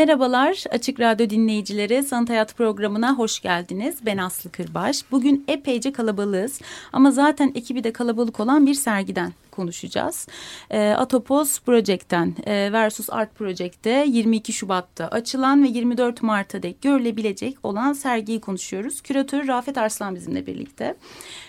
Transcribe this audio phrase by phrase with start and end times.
[0.00, 3.96] Merhabalar Açık Radyo dinleyicileri Sanat Hayat programına hoş geldiniz.
[4.06, 5.04] Ben Aslı Kırbaş.
[5.10, 6.60] Bugün epeyce kalabalığız
[6.92, 10.26] ama zaten ekibi de kalabalık olan bir sergiden konuşacağız.
[10.70, 17.56] E, Atopos Project'ten e, Versus Art Project'te 22 Şubat'ta açılan ve 24 Mart'a dek görülebilecek
[17.62, 19.00] olan sergiyi konuşuyoruz.
[19.00, 20.96] Küratör Rafet Arslan bizimle birlikte.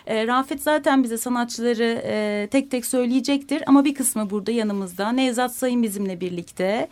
[0.07, 5.12] E, Rafet zaten bize sanatçıları e, tek tek söyleyecektir ama bir kısmı burada yanımızda.
[5.12, 6.87] Nevzat Sayın bizimle birlikte.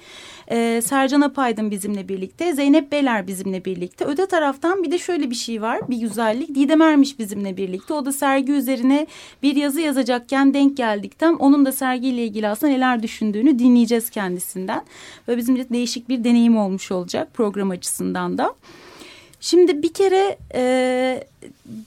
[0.48, 2.54] E, Sercan Apaydın bizimle birlikte.
[2.54, 4.06] Zeynep Beler bizimle birlikte.
[4.06, 5.80] Öte taraftan bir de şöyle bir şey var.
[5.90, 6.56] Bir güzellik.
[6.56, 7.94] Didem Ermiş bizimle birlikte.
[7.94, 9.08] O da sergi üzerine
[9.44, 10.78] bir yazı yazacakken denk
[11.10, 14.86] geldikten onun da sergiyle ilgili aslında neler düşündüğünü dinleyeceğiz kendisinden.
[15.28, 18.56] Böyle bizim de değişik bir deneyim olmuş olacak program açısından da.
[19.40, 21.24] Şimdi bir kere e,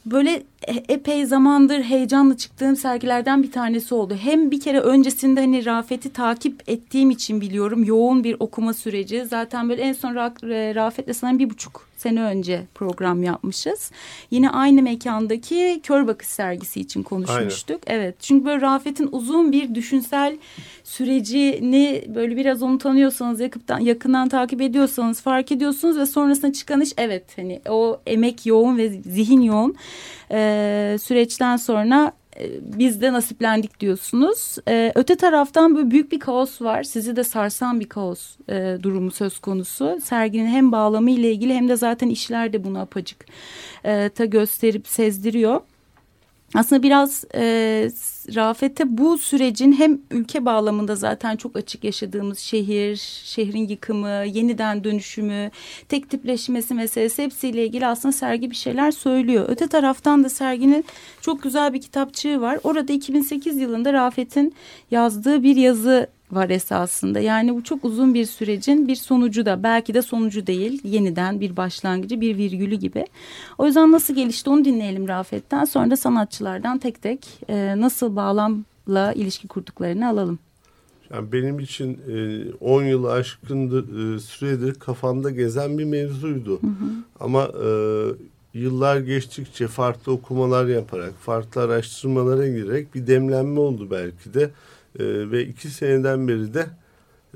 [0.07, 0.43] böyle
[0.89, 4.17] epey zamandır heyecanla çıktığım sergilerden bir tanesi oldu.
[4.23, 9.25] Hem bir kere öncesinde hani Rafet'i takip ettiğim için biliyorum yoğun bir okuma süreci.
[9.25, 10.15] Zaten böyle en son
[10.75, 13.91] Rafet'le sanırım bir buçuk sene önce program yapmışız.
[14.31, 17.81] Yine aynı mekandaki Kör Bakış sergisi için konuşmuştuk.
[17.87, 18.01] Aynen.
[18.01, 20.37] Evet çünkü böyle Rafet'in uzun bir düşünsel
[20.85, 26.93] sürecini böyle biraz onu tanıyorsanız yakıptan, yakından takip ediyorsanız fark ediyorsunuz ve sonrasında çıkan iş
[26.97, 29.72] evet hani o emek yoğun ve zihin yoğun
[30.31, 34.57] e, süreçten sonra e, biz de nasiplendik diyorsunuz.
[34.69, 36.83] E, öte taraftan böyle büyük bir kaos var.
[36.83, 39.99] Sizi de sarsan bir kaos e, durumu söz konusu.
[40.05, 43.27] Serginin hem bağlamı ile ilgili hem de zaten işler de bunu apacık
[43.85, 45.61] e, ta gösterip sezdiriyor.
[46.55, 47.43] Aslında biraz e,
[48.35, 55.51] Rafet'e bu sürecin hem ülke bağlamında zaten çok açık yaşadığımız şehir, şehrin yıkımı, yeniden dönüşümü,
[55.89, 59.45] tek tipleşmesi meselesi hepsiyle ilgili aslında sergi bir şeyler söylüyor.
[59.49, 60.85] Öte taraftan da serginin
[61.21, 62.59] çok güzel bir kitapçığı var.
[62.65, 64.55] Orada 2008 yılında Rafet'in
[64.91, 67.21] yazdığı bir yazı var esasında.
[67.21, 71.57] Yani bu çok uzun bir sürecin bir sonucu da belki de sonucu değil yeniden bir
[71.57, 73.05] başlangıcı bir virgülü gibi.
[73.59, 79.13] O yüzden nasıl gelişti onu dinleyelim Rafet'ten sonra da sanatçılardan tek tek e, nasıl bağlamla
[79.15, 80.39] ilişki kurduklarını alalım.
[81.13, 81.99] Yani benim için
[82.61, 86.63] 10 e, yıl aşkındır e, süredir kafamda gezen bir mevzuydu.
[86.63, 86.91] Hı hı.
[87.21, 87.69] Ama e,
[88.55, 94.51] yıllar geçtikçe farklı okumalar yaparak, farklı araştırmalara girerek bir demlenme oldu belki de.
[94.99, 96.67] E, ve iki seneden beri de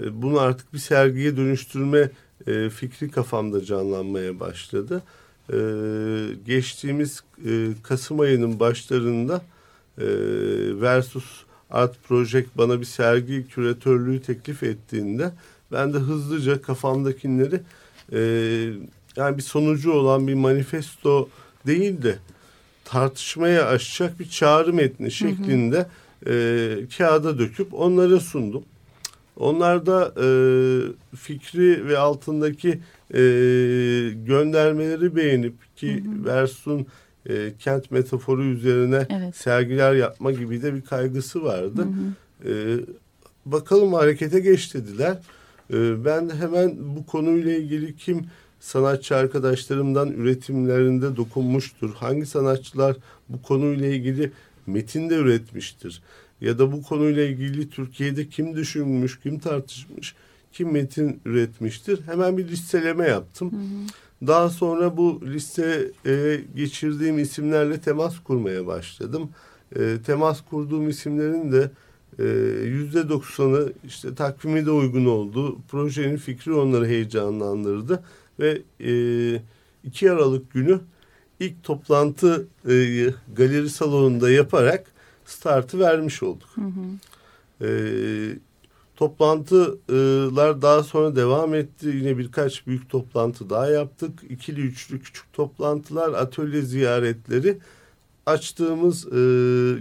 [0.03, 2.11] e, bunu artık bir sergiye dönüştürme
[2.47, 5.03] e, fikri kafamda canlanmaya başladı.
[5.53, 5.59] E,
[6.47, 9.43] geçtiğimiz e, Kasım ayının başlarında
[9.99, 10.07] e,
[10.81, 15.33] Versus Art Project bana bir sergi küratörlüğü teklif ettiğinde
[15.73, 17.61] ben de hızlıca kafamdakileri
[18.13, 18.21] e,
[19.17, 21.29] yani bir sonucu olan bir manifesto
[21.67, 22.19] değil de
[22.85, 25.87] tartışmaya açacak bir çağrı metni şeklinde hı hı
[26.27, 28.65] e, kağıda döküp onlara sundum.
[29.37, 30.27] Onlar da e,
[31.17, 32.69] fikri ve altındaki
[33.15, 33.21] e,
[34.27, 36.25] göndermeleri beğenip ki hı hı.
[36.25, 36.87] Versun
[37.29, 39.37] e, kent metaforu üzerine evet.
[39.37, 41.83] sergiler yapma gibi de bir kaygısı vardı.
[41.83, 42.53] Hı hı.
[42.53, 42.81] E,
[43.47, 45.19] bakalım harekete geç dediler.
[45.73, 48.27] E, ben hemen bu konuyla ilgili kim
[48.61, 51.95] sanatçı arkadaşlarımdan üretimlerinde dokunmuştur?
[51.95, 52.97] Hangi sanatçılar
[53.29, 54.33] bu konuyla ilgili
[54.67, 56.03] metin de üretmiştir.
[56.41, 60.15] Ya da bu konuyla ilgili Türkiye'de kim düşünmüş, kim tartışmış,
[60.53, 62.03] kim metin üretmiştir.
[62.07, 63.53] Hemen bir listeleme yaptım.
[63.53, 64.27] Hı hı.
[64.27, 69.31] Daha sonra bu listeye geçirdiğim isimlerle temas kurmaya başladım.
[69.77, 71.71] E, temas kurduğum isimlerin de
[72.19, 72.25] e,
[72.67, 75.59] yüzde doksanı işte takvimi de uygun oldu.
[75.69, 78.05] Projenin fikri onları heyecanlandırdı
[78.41, 79.43] ve e,
[79.85, 80.81] 2 Aralık günü
[81.41, 82.75] ilk toplantı e,
[83.37, 84.87] galeri salonunda yaparak
[85.25, 86.49] startı vermiş olduk.
[86.55, 87.67] Hı hı.
[87.67, 87.69] E,
[88.97, 91.87] toplantılar daha sonra devam etti.
[91.87, 94.13] Yine birkaç büyük toplantı daha yaptık.
[94.29, 97.59] İkili üçlü küçük toplantılar, atölye ziyaretleri
[98.27, 99.11] açtığımız e,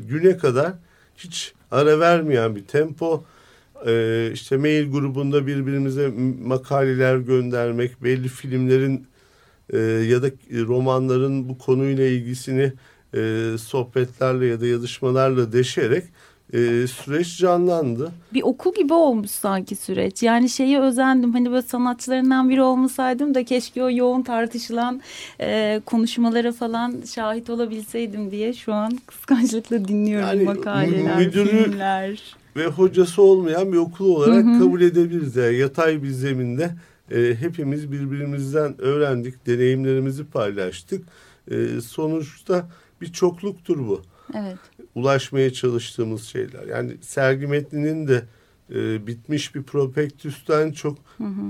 [0.07, 0.73] güne kadar
[1.17, 3.23] hiç ara vermeyen bir tempo.
[3.85, 6.13] E, işte mail grubunda birbirimize
[6.45, 9.07] makaleler göndermek, belli filmlerin
[9.73, 10.27] e, ya da
[10.67, 12.73] romanların bu konuyla ilgisini
[13.15, 16.03] e, sohbetlerle ya da yazışmalarla deşerek
[16.53, 16.57] e,
[16.88, 18.12] süreç canlandı.
[18.33, 20.23] Bir okul gibi olmuş sanki süreç.
[20.23, 21.33] Yani şeyi özendim.
[21.33, 25.01] Hani böyle sanatçılarından biri olmasaydım da keşke o yoğun tartışılan
[25.41, 32.35] e, konuşmalara falan şahit olabilseydim diye şu an kıskançlıkla dinliyorum Yani makaleler, müdürü- filmler.
[32.56, 35.35] ve hocası olmayan bir okul olarak kabul edebiliriz.
[35.35, 36.71] Yani yatay bir zeminde
[37.11, 41.05] e, hepimiz birbirimizden öğrendik, deneyimlerimizi paylaştık.
[41.51, 42.69] E, sonuçta
[43.01, 44.01] bir çokluktur bu.
[44.33, 44.57] Evet.
[44.95, 46.67] Ulaşmaya çalıştığımız şeyler.
[46.67, 48.23] Yani sergi metninin de
[48.73, 50.97] e, bitmiş bir propektüsten çok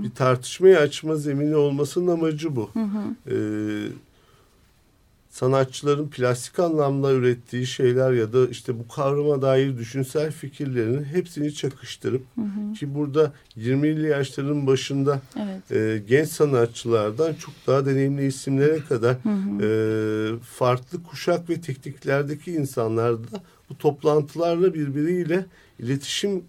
[0.03, 2.71] bir tartışmaya açma zemini olmasının amacı bu.
[3.27, 3.35] E,
[5.35, 12.21] sanatçıların plastik anlamda ürettiği şeyler ya da işte bu kavrama dair düşünsel fikirlerinin hepsini çakıştırıp
[12.79, 15.71] ki burada 20'li yaşların başında Evet.
[15.71, 19.15] e, genç sanatçılardan çok daha deneyimli isimlere kadar
[19.61, 25.45] e, farklı kuşak ve tekniklerdeki insanlar da bu toplantılarla birbiriyle
[25.79, 26.43] iletişim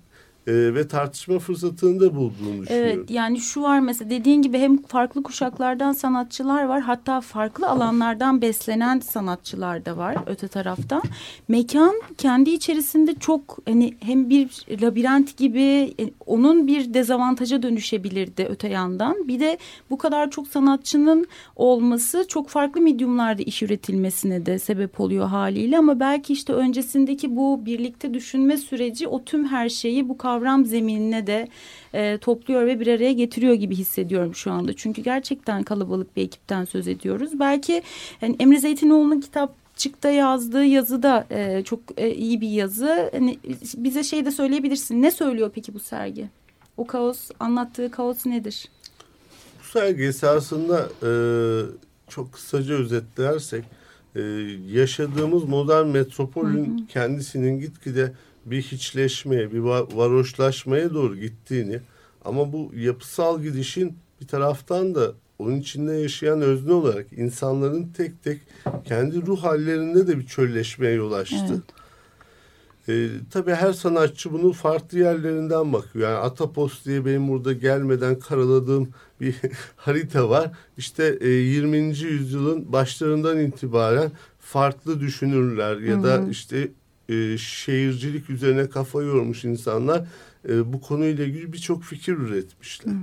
[0.46, 2.92] e, ve tartışma fırsatını da bulduğunu düşünüyorum.
[2.98, 8.42] Evet yani şu var mesela dediğin gibi hem farklı kuşaklardan sanatçılar var hatta farklı alanlardan
[8.42, 11.02] beslenen sanatçılar da var öte taraftan.
[11.48, 18.68] Mekan kendi içerisinde çok hani hem bir labirent gibi e, onun bir dezavantaja dönüşebilirdi öte
[18.68, 19.28] yandan.
[19.28, 19.58] Bir de
[19.90, 21.26] bu kadar çok sanatçının
[21.56, 27.66] olması çok farklı medyumlarda iş üretilmesine de sebep oluyor haliyle ama belki işte öncesindeki bu
[27.66, 31.48] birlikte düşünme süreci o tüm her şeyi bu kavram zeminine de
[31.94, 34.76] e, topluyor ve bir araya getiriyor gibi hissediyorum şu anda.
[34.76, 37.40] Çünkü gerçekten kalabalık bir ekipten söz ediyoruz.
[37.40, 37.82] Belki
[38.20, 43.10] yani Emre Zeytinoğlu'nun kitap çıkta yazdığı yazı da e, çok e, iyi bir yazı.
[43.12, 43.38] Hani
[43.76, 45.02] bize şey de söyleyebilirsin.
[45.02, 46.28] Ne söylüyor peki bu sergi?
[46.76, 48.68] O kaos, anlattığı kaos nedir?
[49.60, 51.10] Bu sergi esasında e,
[52.08, 53.64] çok kısaca özetlersek
[54.14, 54.20] e,
[54.72, 58.12] yaşadığımız modern metropolün kendisinin gitgide
[58.46, 61.80] bir hiçleşmeye, bir va- varoşlaşmaya doğru gittiğini
[62.24, 68.40] ama bu yapısal gidişin bir taraftan da onun içinde yaşayan özne olarak insanların tek tek
[68.84, 71.36] kendi ruh hallerinde de bir çölleşmeye yol açtı.
[71.50, 71.60] Evet.
[72.88, 76.08] Ee, tabii her sanatçı bunu farklı yerlerinden bakıyor.
[76.10, 78.88] Yani Atapos diye benim burada gelmeden karaladığım
[79.20, 79.34] bir
[79.76, 80.50] harita var.
[80.76, 81.76] İşte e, 20.
[81.78, 86.68] yüzyılın başlarından itibaren farklı düşünürler ya da işte
[87.08, 90.04] e, şehircilik üzerine kafa yormuş insanlar
[90.48, 92.94] e, bu konuyla ilgili birçok fikir üretmişler.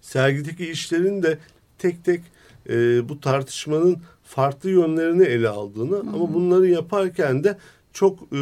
[0.00, 1.38] Sergideki işlerin de
[1.78, 2.20] tek tek
[2.68, 7.58] e, bu tartışmanın farklı yönlerini ele aldığını ama bunları yaparken de
[7.92, 8.40] çok e,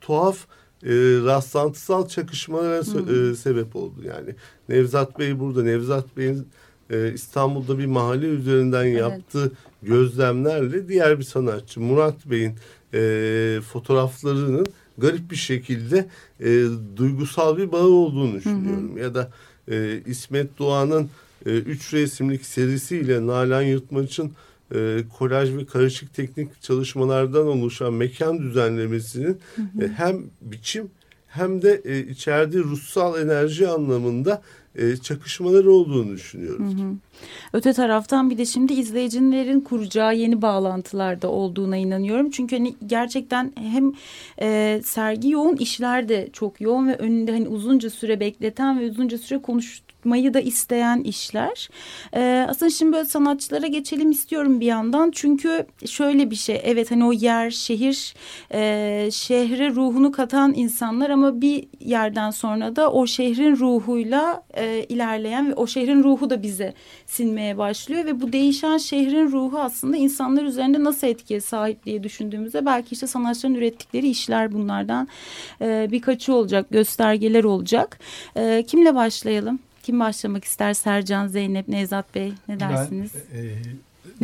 [0.00, 0.46] tuhaf
[0.82, 0.90] e,
[1.24, 3.94] rastlantısal çakışmalara se- e, sebep oldu.
[4.04, 4.34] Yani
[4.68, 6.48] Nevzat Bey burada, Nevzat Bey'in
[6.90, 9.52] e, İstanbul'da bir mahalle üzerinden yaptığı
[9.82, 12.54] gözlemlerle diğer bir sanatçı Murat Bey'in
[12.94, 14.66] e, fotoğraflarının
[14.98, 16.08] garip bir şekilde
[16.40, 16.64] e,
[16.96, 18.98] duygusal bir bağı olduğunu düşünüyorum.
[18.98, 19.30] Ya da
[19.70, 21.10] e, İsmet Doğan'ın
[21.46, 24.32] e, üç resimlik serisiyle Nalan Yırtmaç'ın
[24.74, 29.40] e, kolaj ve karışık teknik çalışmalardan oluşan mekan düzenlemesinin
[29.80, 30.90] e, hem biçim
[31.26, 34.42] hem de e, içerdiği ruhsal enerji anlamında
[34.78, 37.00] e, çakışmaları olduğunu düşünüyorum.
[37.52, 42.30] Öte taraftan bir de şimdi izleyicilerin kuracağı yeni bağlantılarda olduğuna inanıyorum.
[42.30, 43.92] Çünkü hani gerçekten hem
[44.40, 49.18] e, sergi yoğun işler de çok yoğun ve önünde hani uzunca süre bekleten ve uzunca
[49.18, 49.42] süre
[50.02, 51.68] konuşmayı da isteyen işler.
[52.14, 55.10] E, aslında şimdi böyle sanatçılara geçelim istiyorum bir yandan.
[55.14, 58.14] Çünkü şöyle bir şey evet hani o yer, şehir,
[58.52, 65.50] e, şehre ruhunu katan insanlar ama bir yerden sonra da o şehrin ruhuyla e, ilerleyen
[65.50, 66.74] ve o şehrin ruhu da bize
[67.06, 72.66] sinmeye başlıyor ve bu değişen şehrin ruhu aslında insanlar üzerinde nasıl etkiye sahip diye düşündüğümüzde
[72.66, 75.08] belki işte sanatçıların ürettikleri işler bunlardan
[75.60, 77.98] e, birkaçı olacak, göstergeler olacak.
[78.36, 79.58] E, kimle başlayalım?
[79.88, 80.74] Kim başlamak ister?
[80.74, 83.10] Sercan, Zeynep, Nevzat Bey ne dersiniz?
[83.34, 83.52] Ben, e,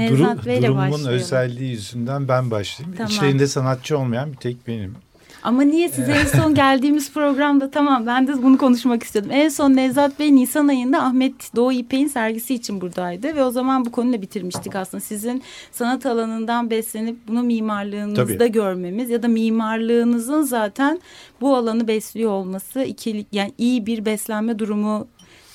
[0.09, 1.07] Nevzat duru- Bey'le başlayalım.
[1.07, 2.97] özelliği yüzünden ben başlayayım.
[2.97, 3.11] Tamam.
[3.13, 4.95] İçlerinde sanatçı olmayan bir tek benim.
[5.43, 9.31] Ama niye size en son geldiğimiz programda tamam ben de bunu konuşmak istiyordum.
[9.35, 13.85] En son Nevzat Bey Nisan ayında Ahmet Doğu İpek'in sergisi için buradaydı ve o zaman
[13.85, 15.01] bu konuyla bitirmiştik aslında.
[15.01, 15.43] Sizin
[15.73, 18.53] sanat alanından beslenip bunu mimarlığınızda Tabii.
[18.53, 21.01] görmemiz ya da mimarlığınızın zaten
[21.41, 25.07] bu alanı besliyor olması ikilik yani iyi bir beslenme durumu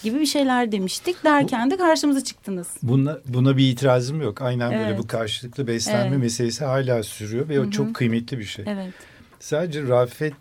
[0.03, 2.68] gibi bir şeyler demiştik derken de karşımıza çıktınız.
[2.84, 4.41] Buna, buna bir itirazım yok.
[4.41, 5.00] Aynen böyle Evet.
[5.00, 6.20] bu karşılıklı beslenme Evet.
[6.20, 8.65] meselesi hala sürüyor ve o çok kıymetli bir şey.
[8.68, 8.94] Evet.
[9.39, 10.34] Sadece Rafet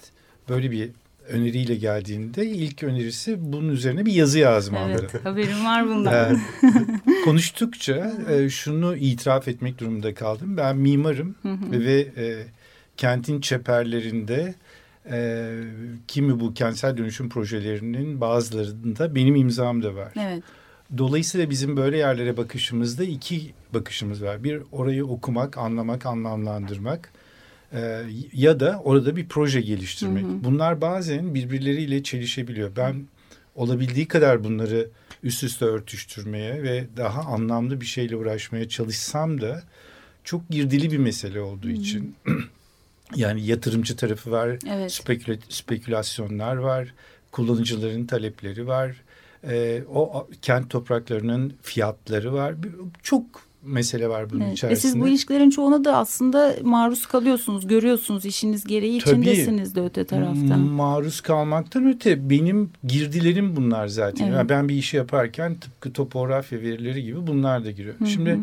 [0.48, 0.90] böyle bir
[1.28, 5.06] öneriyle geldiğinde ilk önerisi bunun üzerine bir yazı yazmaları.
[5.12, 6.40] Evet, haberim var bundan.
[7.24, 10.56] Konuştukça e, şunu itiraf etmek durumunda kaldım.
[10.56, 11.34] Ben mimarım
[11.70, 12.36] ve e,
[12.96, 14.54] kentin çeperlerinde
[15.10, 15.50] e,
[16.08, 20.12] kimi bu kentsel dönüşüm projelerinin bazılarında benim imzam da var.
[20.16, 20.42] Evet.
[20.98, 24.44] Dolayısıyla bizim böyle yerlere bakışımızda iki bakışımız var.
[24.44, 27.12] Bir orayı okumak, anlamak, anlamlandırmak
[27.72, 28.02] e,
[28.32, 30.24] ya da orada bir proje geliştirmek.
[30.24, 30.44] Hı hı.
[30.44, 32.70] Bunlar bazen birbirleriyle çelişebiliyor.
[32.76, 33.06] Ben
[33.54, 34.88] olabildiği kadar bunları
[35.22, 39.62] üst üste örtüştürmeye ve daha anlamlı bir şeyle uğraşmaya çalışsam da
[40.24, 42.14] çok girdili bir mesele olduğu için
[43.16, 44.90] yani yatırımcı tarafı var, Evet.
[44.90, 46.94] speküla- spekülasyonlar var,
[47.32, 48.96] kullanıcıların talepleri var,
[49.48, 52.54] e, o kent topraklarının fiyatları var.
[53.02, 53.24] Çok
[53.62, 54.50] mesele var bunun Evet.
[54.50, 54.80] Ve içerisinde.
[54.92, 58.24] siz bu ilişkilerin çoğuna da aslında maruz kalıyorsunuz, görüyorsunuz.
[58.24, 59.10] işiniz gereği Tabii.
[59.20, 60.58] içindesiniz de öte taraftan.
[60.60, 64.24] Maruz kalmaktan öte benim girdilerim bunlar zaten.
[64.26, 64.36] Evet.
[64.36, 67.94] Yani ben bir işi yaparken tıpkı topografya verileri gibi bunlar da giriyor.
[67.98, 68.08] Hı hı.
[68.08, 68.38] Şimdi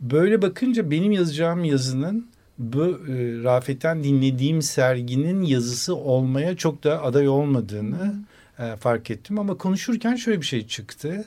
[0.00, 2.26] böyle bakınca benim yazacağım yazının
[2.58, 8.14] bu e, Rafet'ten dinlediğim serginin yazısı olmaya çok da aday olmadığını
[8.58, 9.38] e, fark ettim.
[9.38, 11.24] Ama konuşurken şöyle bir şey çıktı.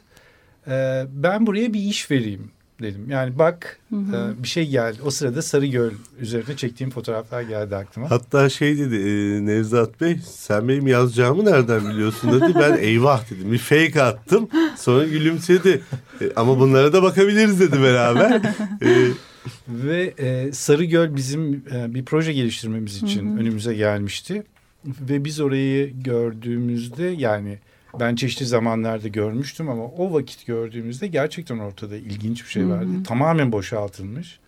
[0.67, 3.05] E, ben buraya bir iş vereyim dedim.
[3.09, 4.33] Yani bak Hı hı.
[4.39, 4.97] e, bir şey geldi.
[5.05, 8.11] O sırada Sarıgöl üzerine çektiğim fotoğraflar geldi aklıma.
[8.11, 12.53] Hatta şey dedi e, Nevzat Bey sen benim yazacağımı nereden biliyorsun dedi.
[12.59, 14.49] Ben eyvah dedim bir fake attım.
[14.77, 15.81] Sonra gülümsedi.
[16.21, 18.41] E, ama bunlara da bakabiliriz dedi beraber.
[18.83, 18.89] E,
[19.67, 24.43] Ve e, Sarıgöl bizim e, bir proje geliştirmemiz için önümüze gelmişti.
[24.85, 27.59] Ve biz orayı gördüğümüzde yani
[27.99, 32.89] ben çeşitli zamanlarda görmüştüm ama o vakit gördüğümüzde gerçekten ortada ilginç bir şey vardı.
[33.07, 34.39] Tamamen boşaltılmış.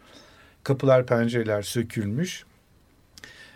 [0.63, 2.43] Kapılar pencereler sökülmüş.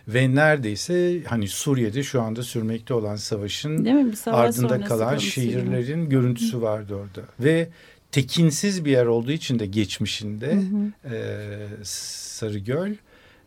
[0.08, 3.86] Ve neredeyse hani Suriye'de şu anda sürmekte olan savaşın
[4.26, 7.28] ardında kalan şehirlerin görüntüsü vardı orada.
[7.40, 7.70] Ve
[8.16, 10.60] tekinsiz bir yer olduğu için de geçmişinde
[11.12, 11.18] e,
[11.84, 12.94] Sarıgöl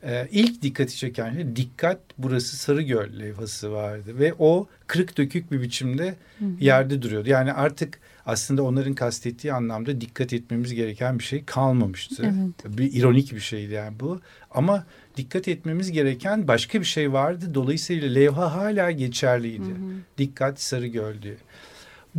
[0.03, 5.63] e, ilk dikkati çeken şey dikkat burası Sarıgöl levhası vardı ve o kırık dökük bir
[5.63, 6.15] biçimde
[6.61, 7.29] yerde duruyordu.
[7.29, 12.35] Yani artık aslında onların kastettiği anlamda dikkat etmemiz gereken bir şey kalmamıştı.
[12.65, 14.21] Bir ironik bir şeydi yani bu.
[14.51, 17.55] Ama dikkat etmemiz gereken başka bir şey vardı.
[17.55, 19.71] Dolayısıyla levha hala geçerliydi.
[20.19, 21.37] Dikkat Sarıgöl diye.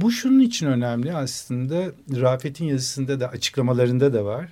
[0.02, 1.92] Bu şunun için önemli aslında
[2.22, 4.48] Rafet'in yazısında da açıklamalarında da var.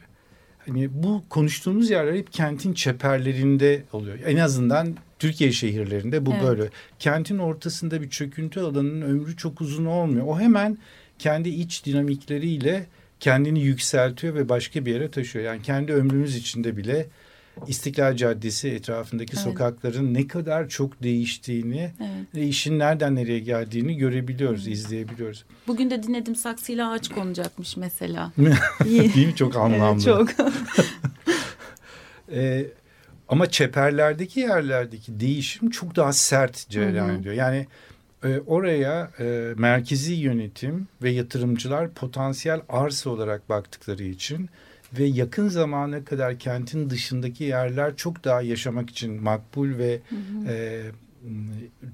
[0.66, 4.20] Hani bu konuştuğumuz yerler hep kentin çeperlerinde oluyor.
[4.26, 6.44] En azından Türkiye şehirlerinde bu Evet.
[6.44, 6.70] böyle.
[7.00, 10.26] Kentin ortasında bir çöküntü alanının ömrü çok uzun olmuyor.
[10.28, 10.78] O hemen
[11.20, 12.86] kendi iç dinamikleriyle
[13.20, 15.46] kendini yükseltiyor ve başka bir yere taşıyor.
[15.46, 17.08] Yani kendi ömrümüz içinde bile
[17.68, 19.44] İstiklal Caddesi etrafındaki Evet.
[19.44, 22.36] sokakların ne kadar çok değiştiğini Evet.
[22.36, 25.46] ve işin nereden nereye geldiğini görebiliyoruz, izleyebiliyoruz.
[25.68, 28.32] Bugün de dinledim saksıyla ağaç konacakmış mesela.
[28.86, 29.36] Değil mi?
[29.36, 30.02] Çok anlamlı.
[30.04, 30.30] Çok.
[32.32, 32.66] Ee,
[33.30, 37.36] ama çeperlerdeki yerlerdeki değişim çok daha sert cereyan ediyor.
[37.36, 37.68] Yani
[38.24, 44.50] e, oraya e, merkezi yönetim ve yatırımcılar potansiyel arsa olarak baktıkları için
[44.94, 50.00] ve yakın zamana kadar kentin dışındaki yerler çok daha yaşamak için makbul ve
[50.48, 50.84] e,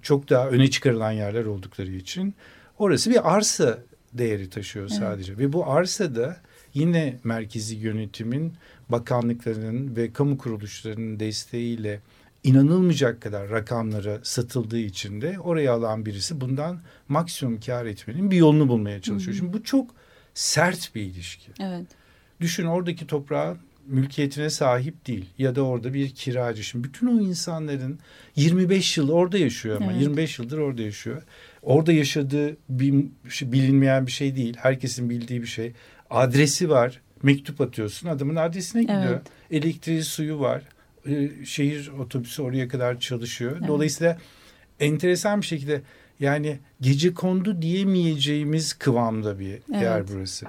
[0.01, 2.33] çok daha öne çıkarılan yerler oldukları için
[2.79, 3.79] orası bir arsa
[4.13, 5.38] değeri taşıyor sadece.
[5.38, 6.38] Ve bu arsada
[6.73, 8.53] yine merkezi yönetimin,
[8.89, 12.00] bakanlıkların ve kamu kuruluşlarının desteğiyle
[12.43, 18.67] inanılmayacak kadar rakamlara satıldığı için de oraya alan birisi bundan maksimum kar etmenin bir yolunu
[18.67, 19.38] bulmaya çalışıyor.
[19.38, 19.91] Şimdi bu çok
[20.33, 21.51] sert bir ilişki.
[21.59, 21.88] evet.
[22.41, 26.63] Düşün oradaki toprağın mülkiyetine sahip değil ya da orada bir kiracı.
[26.63, 27.99] Şimdi bütün o insanların
[28.35, 30.01] 25 yıl orada yaşıyor ama Evet.
[30.01, 31.21] 25 yıldır orada yaşıyor.
[31.61, 34.55] Orada yaşadığı bir şey- bilinmeyen bir şey değil.
[34.57, 35.71] Herkesin bildiği bir şey.
[36.09, 37.01] Adresi var.
[37.23, 38.07] Mektup atıyorsun.
[38.09, 39.03] Adamın adresine gidiyor.
[39.07, 39.21] Evet.
[39.51, 40.61] Elektriği, suyu var.
[41.07, 43.55] Ee, Şehir otobüsü oraya kadar çalışıyor.
[43.59, 43.67] Evet.
[43.67, 44.17] Dolayısıyla
[44.79, 45.81] enteresan bir şekilde
[46.19, 49.45] yani gece kondu diyemeyeceğimiz kıvamda bir
[49.81, 50.09] yer Evet.
[50.13, 50.45] burası.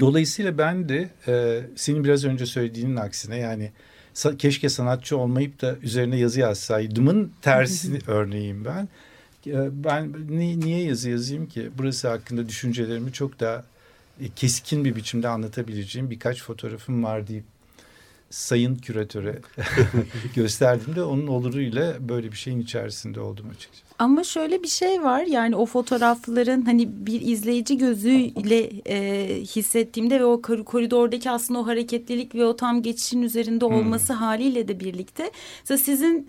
[0.00, 3.70] Dolayısıyla ben de e, senin biraz önce söylediğinin aksine yani
[4.14, 8.88] sa- keşke sanatçı olmayıp da üzerine yazı yazsaydımın tersi örneğiyim ben.
[9.46, 11.70] E, ben ni- niye yazı yazayım ki?
[11.78, 13.64] Burası hakkında düşüncelerimi çok daha
[14.20, 17.44] e, keskin bir biçimde anlatabileceğim birkaç fotoğrafım var deyip
[18.34, 19.38] sayın küratöre
[20.34, 23.84] gösterdiğimde onun oluruyla böyle bir şeyin içerisinde oldum açıkçası.
[23.98, 30.24] Ama şöyle bir şey var yani o fotoğrafların hani bir izleyici gözüyle e, hissettiğimde ve
[30.24, 34.20] o koridordaki aslında o hareketlilik ve o tam geçişin üzerinde olması hmm.
[34.20, 35.30] haliyle de birlikte.
[35.60, 36.28] Mesela sizin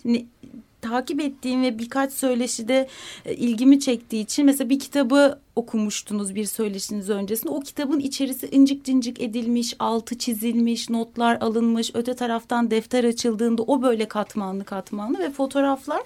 [0.81, 2.87] takip ettiğim ve birkaç söyleşide
[3.25, 7.51] e, ilgimi çektiği için mesela bir kitabı okumuştunuz bir söyleşiniz öncesinde.
[7.51, 11.91] O kitabın içerisi incik cincik edilmiş, altı çizilmiş, notlar alınmış.
[11.93, 16.01] Öte taraftan defter açıldığında o böyle katmanlı katmanlı ve fotoğraflar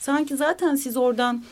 [0.00, 1.42] sanki zaten siz oradan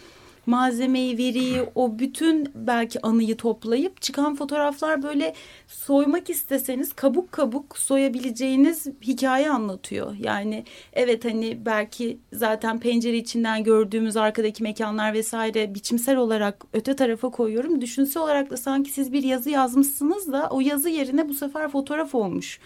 [0.46, 5.34] malzemeyi, veriyi, o bütün belki anıyı toplayıp çıkan fotoğraflar böyle
[5.66, 10.16] soymak isteseniz kabuk kabuk soyabileceğiniz hikaye anlatıyor.
[10.18, 17.30] Yani evet hani belki zaten pencere içinden gördüğümüz arkadaki mekanlar vesaire biçimsel olarak öte tarafa
[17.30, 17.80] koyuyorum.
[17.80, 22.14] Düşünsel olarak da sanki siz bir yazı yazmışsınız da o yazı yerine bu sefer fotoğraf
[22.14, 22.60] olmuş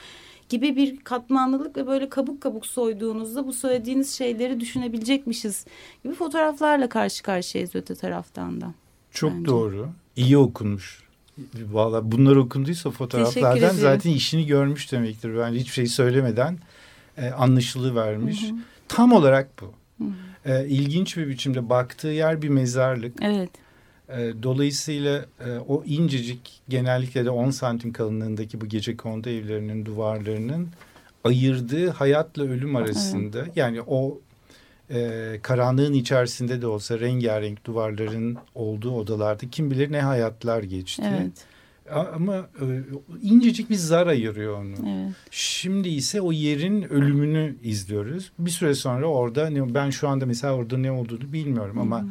[0.49, 5.67] gibi bir katmanlılık ve böyle kabuk kabuk soyduğunuzda bu söylediğiniz şeyleri düşünebilecekmişiz
[6.05, 8.75] gibi fotoğraflarla karşı karşıyayız öte taraftan da.
[9.11, 9.47] Çok bence.
[9.47, 9.89] doğru.
[10.17, 11.03] İyi okunmuş.
[11.73, 15.39] Valla bunlar okunduysa fotoğraflardan zaten işini görmüş demektir.
[15.39, 16.59] Bence hiçbir şey söylemeden
[17.17, 18.43] e, anlaşılı vermiş.
[18.43, 18.59] Hı hı.
[18.89, 19.73] Tam olarak bu.
[20.05, 20.09] Hı
[20.45, 20.53] hı.
[20.53, 23.23] E, ilginç bir biçimde baktığı yer bir mezarlık.
[23.23, 23.51] Evet.
[24.09, 30.69] E, dolayısıyla e, o incecik genellikle de 10 santim kalınlığındaki bu gece kondu evlerinin duvarlarının
[31.25, 33.57] ayırdığı hayatla ölüm arasında evet.
[33.57, 34.21] yani o
[34.91, 41.03] e, karanlığın içerisinde de olsa rengarenk duvarların olduğu odalarda kim bilir ne hayatlar geçti.
[41.21, 41.33] Evet.
[42.15, 42.67] Ama e,
[43.23, 44.75] incecik bir zar ayırıyor onu.
[44.89, 45.13] Evet.
[45.31, 48.33] Şimdi ise o yerin ölümünü izliyoruz.
[48.39, 52.07] Bir süre sonra orada ben şu anda mesela orada ne olduğunu bilmiyorum Hı -hı.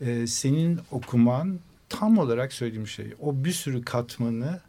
[0.00, 3.06] E, senin okuman tam olarak söylediğim şey.
[3.20, 4.60] O bir sürü katmanı,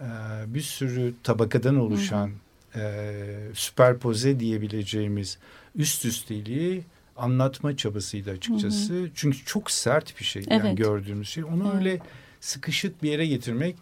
[0.00, 0.06] e,
[0.46, 2.30] bir sürü tabakadan oluşan
[2.76, 3.14] e,
[3.54, 5.38] süperpoze diyebileceğimiz
[5.74, 6.82] üst üsteliği
[7.16, 8.94] anlatma çabasıydı açıkçası.
[8.94, 9.10] Hı hı.
[9.14, 10.64] Çünkü çok sert bir şey evet.
[10.64, 11.44] yani gördüğümüz şey.
[11.44, 11.74] Onu evet.
[11.74, 11.98] öyle
[12.40, 13.76] sıkışık bir yere getirmek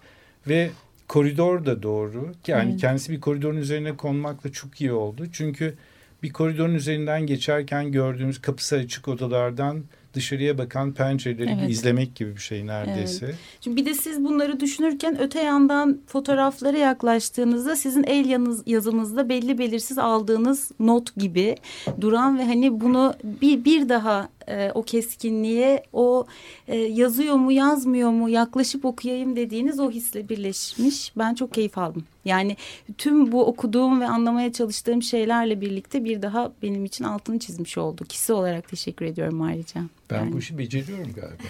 [0.49, 0.71] ve
[1.09, 2.33] koridor da doğru.
[2.47, 2.81] Yani evet.
[2.81, 5.27] kendisi bir koridorun üzerine konmakla çok iyi oldu.
[5.33, 5.75] Çünkü
[6.23, 9.85] bir koridorun üzerinden geçerken gördüğümüz kapısı açık odalardan
[10.16, 11.70] dışarıya bakan pencereleri evet.
[11.70, 13.26] izlemek gibi bir şey neredeyse.
[13.26, 13.37] Evet.
[13.61, 19.58] Şimdi bir de siz bunları düşünürken öte yandan fotoğraflara yaklaştığınızda sizin el yanız, yazınızda belli
[19.58, 21.56] belirsiz aldığınız not gibi
[22.00, 26.26] duran ve hani bunu bir, bir daha e, o keskinliğe o
[26.68, 31.12] e, yazıyor mu yazmıyor mu yaklaşıp okuyayım dediğiniz o hisle birleşmiş.
[31.16, 32.05] Ben çok keyif aldım.
[32.27, 32.57] Yani
[32.99, 38.05] tüm bu okuduğum ve anlamaya çalıştığım şeylerle birlikte bir daha benim için altını çizmiş oldu.
[38.05, 39.81] Kişi olarak teşekkür ediyorum ayrıca.
[40.11, 40.33] Ben yani.
[40.33, 41.43] bu işi beceriyorum galiba.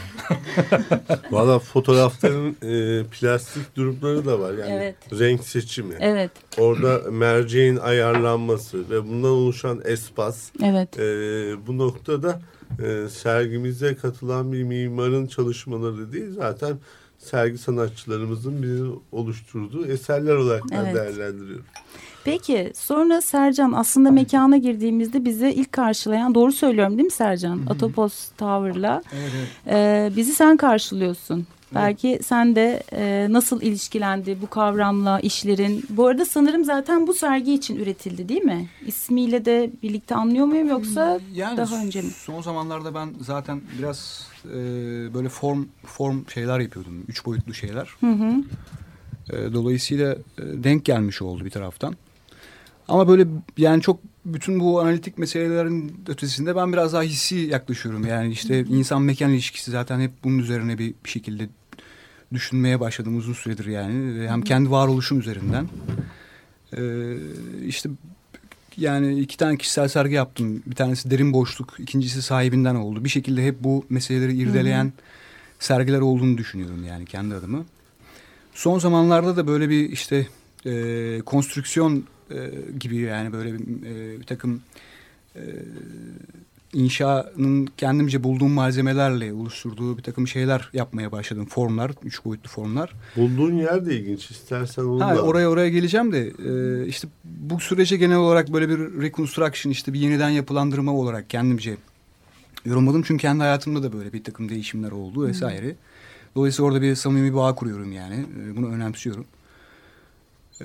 [1.30, 4.52] Valla fotoğrafların e, plastik durumları da var.
[4.52, 4.96] Yani evet.
[5.12, 5.94] renk seçimi.
[6.00, 6.30] Evet.
[6.58, 10.50] Orada merceğin ayarlanması ve bundan oluşan espas.
[10.62, 10.98] Evet.
[10.98, 11.02] E,
[11.66, 12.40] bu noktada
[12.84, 16.78] e, sergimize katılan bir mimarın çalışmaları değil zaten
[17.26, 20.94] sergi sanatçılarımızın bizi oluşturduğu eserler olarak evet.
[20.94, 21.64] değerlendiriyorum.
[22.24, 27.56] Peki sonra Sercan aslında mekana girdiğimizde bizi ilk karşılayan doğru söylüyorum değil mi Sercan?
[27.56, 27.70] Hı-hı.
[27.70, 29.48] Atopos Tower'la evet, evet.
[29.66, 31.46] Ee, bizi sen karşılıyorsun.
[31.74, 35.84] Belki sen de e, nasıl ilişkilendi bu kavramla işlerin?
[35.88, 38.68] Bu arada sanırım zaten bu sergi için üretildi değil mi?
[38.86, 42.10] İsmiyle de birlikte anlıyor muyum yoksa yani daha önce mi?
[42.10, 44.54] Son zamanlarda ben zaten biraz e,
[45.14, 47.04] böyle form form şeyler yapıyordum.
[47.08, 47.88] Üç boyutlu şeyler.
[48.00, 48.34] Hı hı.
[49.30, 51.94] E, dolayısıyla e, denk gelmiş oldu bir taraftan.
[52.88, 58.06] Ama böyle yani çok bütün bu analitik meselelerin ötesinde ben biraz daha hissi yaklaşıyorum.
[58.06, 61.48] Yani işte insan mekan ilişkisi zaten hep bunun üzerine bir, şekilde
[62.32, 64.28] düşünmeye başladım uzun süredir yani.
[64.28, 65.68] Hem kendi varoluşum üzerinden.
[66.76, 67.16] Ee,
[67.66, 67.90] işte
[68.76, 70.62] yani iki tane kişisel sergi yaptım.
[70.66, 73.04] Bir tanesi derin boşluk, ikincisi sahibinden oldu.
[73.04, 74.92] Bir şekilde hep bu meseleleri irdeleyen
[75.58, 77.64] sergiler olduğunu düşünüyorum yani kendi adıma.
[78.54, 80.26] Son zamanlarda da böyle bir işte
[80.66, 84.62] e, konstrüksiyon e, gibi yani böyle bir, e, bir takım
[85.36, 85.42] e,
[86.72, 91.46] inşanın kendimce bulduğum malzemelerle oluşturduğu bir takım şeyler yapmaya başladım.
[91.50, 92.92] Formlar, üç boyutlu formlar.
[93.16, 94.30] Bulduğun yer de ilginç.
[94.30, 95.22] İstersen onu ha, da...
[95.22, 100.00] Oraya oraya geleceğim de e, işte bu sürece genel olarak böyle bir reconstruction işte bir
[100.00, 101.76] yeniden yapılandırma olarak kendimce
[102.64, 103.02] yorumladım.
[103.02, 105.74] Çünkü kendi hayatımda da böyle bir takım değişimler oldu vesaire.
[106.34, 108.14] Dolayısıyla orada bir samimi bağ kuruyorum yani.
[108.14, 109.24] E, bunu önemsiyorum.
[110.60, 110.64] Ee,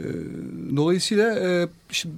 [0.76, 1.68] dolayısıyla e,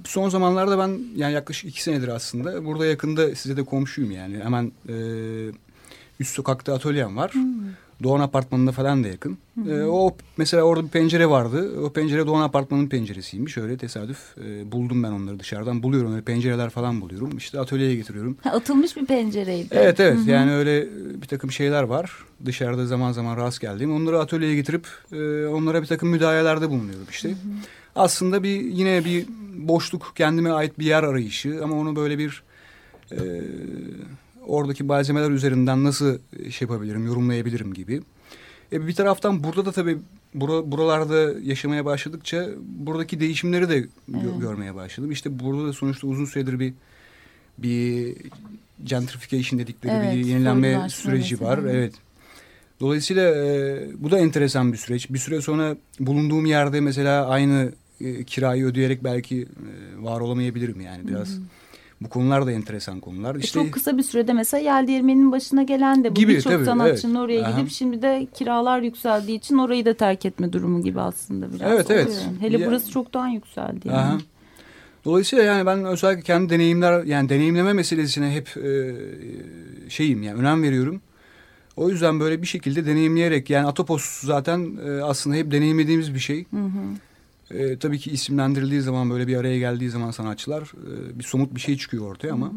[0.04, 4.72] son zamanlarda ben yani yaklaşık iki senedir aslında burada yakında size de komşuyum yani hemen
[4.88, 4.94] e,
[6.20, 7.32] üst sokakta atölyem var.
[7.32, 7.83] Hmm.
[8.02, 9.38] Doğan Apartmanı'na falan da yakın.
[9.68, 11.80] E, o mesela orada bir pencere vardı.
[11.80, 13.58] O pencere Doğan Apartmanı'nın penceresiymiş.
[13.58, 15.82] Öyle tesadüf e, buldum ben onları dışarıdan.
[15.82, 17.36] Buluyorum öyle pencereler falan buluyorum.
[17.36, 18.36] İşte atölyeye getiriyorum.
[18.44, 19.68] Ha, atılmış bir pencereydi.
[19.70, 20.88] Evet evet yani öyle
[21.22, 22.12] bir takım şeyler var.
[22.44, 23.94] Dışarıda zaman zaman rast geldiğim.
[23.96, 27.34] Onları atölyeye getirip e, onlara bir takım müdahalelerde bulunuyorum işte.
[27.96, 32.42] Aslında bir yine bir boşluk kendime ait bir yer arayışı ama onu böyle bir
[33.12, 33.18] e,
[34.46, 36.18] oradaki malzemeler üzerinden nasıl
[36.50, 38.02] şey yapabilirim, yorumlayabilirim gibi.
[38.72, 39.98] E, bir taraftan burada da tabii
[40.34, 44.40] bura, buralarda yaşamaya başladıkça buradaki değişimleri de gö- Evet.
[44.40, 45.10] görmeye başladım.
[45.10, 46.74] İşte burada da sonuçta uzun süredir bir
[47.58, 48.14] bir
[48.84, 51.58] gentrification dedikleri Evet, bir yenilenme süreci var.
[51.58, 51.94] Evet.
[52.80, 55.10] Dolayısıyla e, bu da enteresan bir süreç.
[55.10, 61.08] Bir süre sonra bulunduğum yerde mesela aynı e, kirayı ödeyerek belki e, var olamayabilirim yani
[61.08, 61.38] biraz.
[62.04, 63.36] Bu konular da enteresan konular.
[63.36, 66.16] E, İşte Çok kısa bir sürede mesela yel değirmeninin başına gelen de bu.
[66.16, 67.24] Birçok sanatçının evet.
[67.24, 67.50] oraya Aha.
[67.50, 71.72] gidip şimdi de kiralar yükseldiği için orayı da terk etme durumu gibi aslında biraz.
[71.72, 72.06] Evet, evet.
[72.06, 72.40] oluyor yani.
[72.40, 73.88] Hele Ya- burası çoktan yükseldi.
[73.88, 73.98] Yani.
[73.98, 74.18] Aha.
[75.04, 78.94] Dolayısıyla yani ben özellikle kendi deneyimler yani deneyimleme meselesine hep e,
[79.88, 81.00] şeyim yani önem veriyorum.
[81.76, 86.44] O yüzden böyle bir şekilde deneyimleyerek yani Atopos zaten e, aslında hep deneyimlediğimiz bir şey.
[86.50, 86.70] Hı hı.
[87.54, 91.60] E, tabii ki isimlendirildiği zaman böyle bir araya geldiği zaman sanatçılar e, bir somut bir
[91.60, 92.52] şey çıkıyor ortaya ama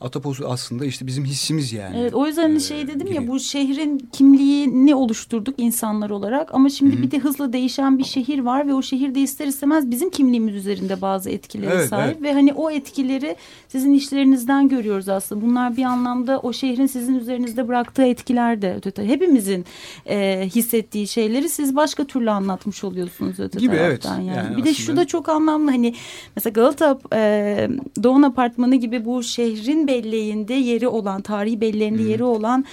[0.00, 1.96] Atopos aslında işte bizim hissimiz yani.
[1.98, 3.14] Evet o yüzden hani Ee, şey dedim gibi.
[3.14, 7.02] ya bu şehrin kimliğini oluşturduk insanlar olarak ama şimdi Hı hı.
[7.02, 11.00] bir de hızla değişen bir şehir var ve o şehirde ister istemez bizim kimliğimiz üzerinde
[11.00, 12.22] bazı etkileri Evet, sahip evet.
[12.22, 13.36] ve hani o etkileri
[13.68, 15.40] sizin işlerinizden görüyoruz aslında.
[15.46, 19.64] Bunlar bir anlamda o şehrin sizin üzerinizde bıraktığı etkiler de öte hepimizin
[20.06, 24.02] e, hissettiği şeyleri siz başka türlü anlatmış oluyorsunuz öte Gibi, evet.
[24.02, 24.36] taraftan yani.
[24.36, 25.94] Yani bir de şu aslında- da çok anlamlı hani
[26.36, 27.68] mesela Galata e,
[28.02, 32.64] Doğan Apartmanı gibi bu şehrin belleğinde yeri olan, tarihi belleğinde yeri olan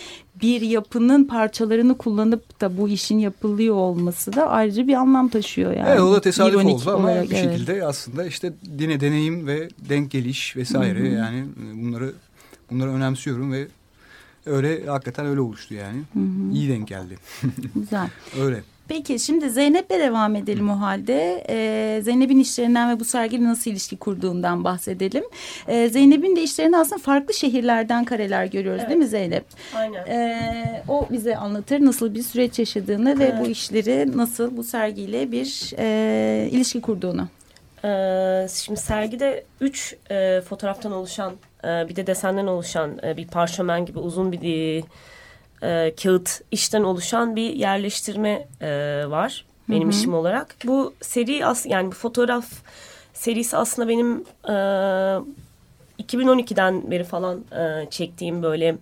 [0.41, 5.89] bir yapının parçalarını kullanıp da bu işin yapılıyor olması da ayrıca bir anlam taşıyor yani.
[5.89, 7.51] Evet o da tesadüf İronik oldu ama olarak, bir evet.
[7.51, 12.13] şekilde aslında işte yine deneyim ve denk geliş vesaire yani e, bunları
[12.71, 13.67] bunları önemsiyorum ve
[14.45, 16.01] öyle hakikaten öyle oluştu yani.
[16.53, 17.17] İyi denk geldi.
[17.75, 18.09] Güzel.
[18.41, 18.63] Öyle.
[18.87, 21.43] Peki şimdi Zeynep'le devam edelim o halde.
[21.49, 25.23] Ee, Zeynep'in işlerinden ve bu sergiyle nasıl ilişki kurduğundan bahsedelim.
[25.67, 29.45] Ee, Zeynep'in de işlerinde aslında farklı şehirlerden kareler görüyoruz değil mi Zeynep?
[29.75, 30.05] Aynen.
[30.05, 35.73] Ee, o bize anlatır nasıl bir süreç yaşadığını ve bu işleri nasıl bu sergiyle bir
[35.77, 37.27] e, ilişki kurduğunu.
[37.85, 43.85] Ee, şimdi sergide üç e, fotoğraftan oluşan e, bir de desenden oluşan e, bir parşömen
[43.85, 44.83] gibi uzun bir e,
[45.63, 48.69] e, kağıt işten oluşan bir yerleştirme e,
[49.09, 50.55] var benim işim olarak.
[50.65, 52.45] Bu seri as yani bu fotoğraf
[53.13, 54.53] serisi aslında benim e,
[56.03, 58.75] 2012'den beri falan e, çektiğim böyle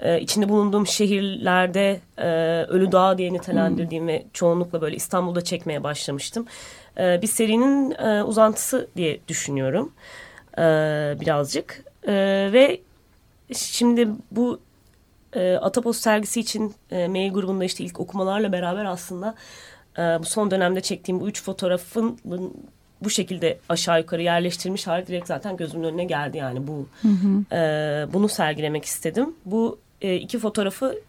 [0.00, 2.28] e, içinde bulunduğum şehirlerde e,
[2.68, 6.46] Ölü Dağ diye nitelendirdiğim ve çoğunlukla böyle İstanbul'da çekmeye başlamıştım.
[6.98, 9.92] E, bir serinin e, uzantısı diye düşünüyorum
[10.58, 10.62] e,
[11.20, 11.84] birazcık.
[12.06, 12.12] E,
[12.52, 12.80] ve
[13.52, 14.60] şimdi bu
[15.34, 19.34] e, Atapos sergisi için e, mail grubunda işte ilk okumalarla beraber aslında
[19.98, 22.18] e, bu son dönemde çektiğim bu üç fotoğrafın
[23.00, 26.88] bu şekilde aşağı yukarı yerleştirilmiş hali direkt zaten gözümün önüne geldi yani bu
[27.52, 27.56] e,
[28.12, 29.34] bunu sergilemek istedim.
[29.44, 31.00] Bu e, iki fotoğrafı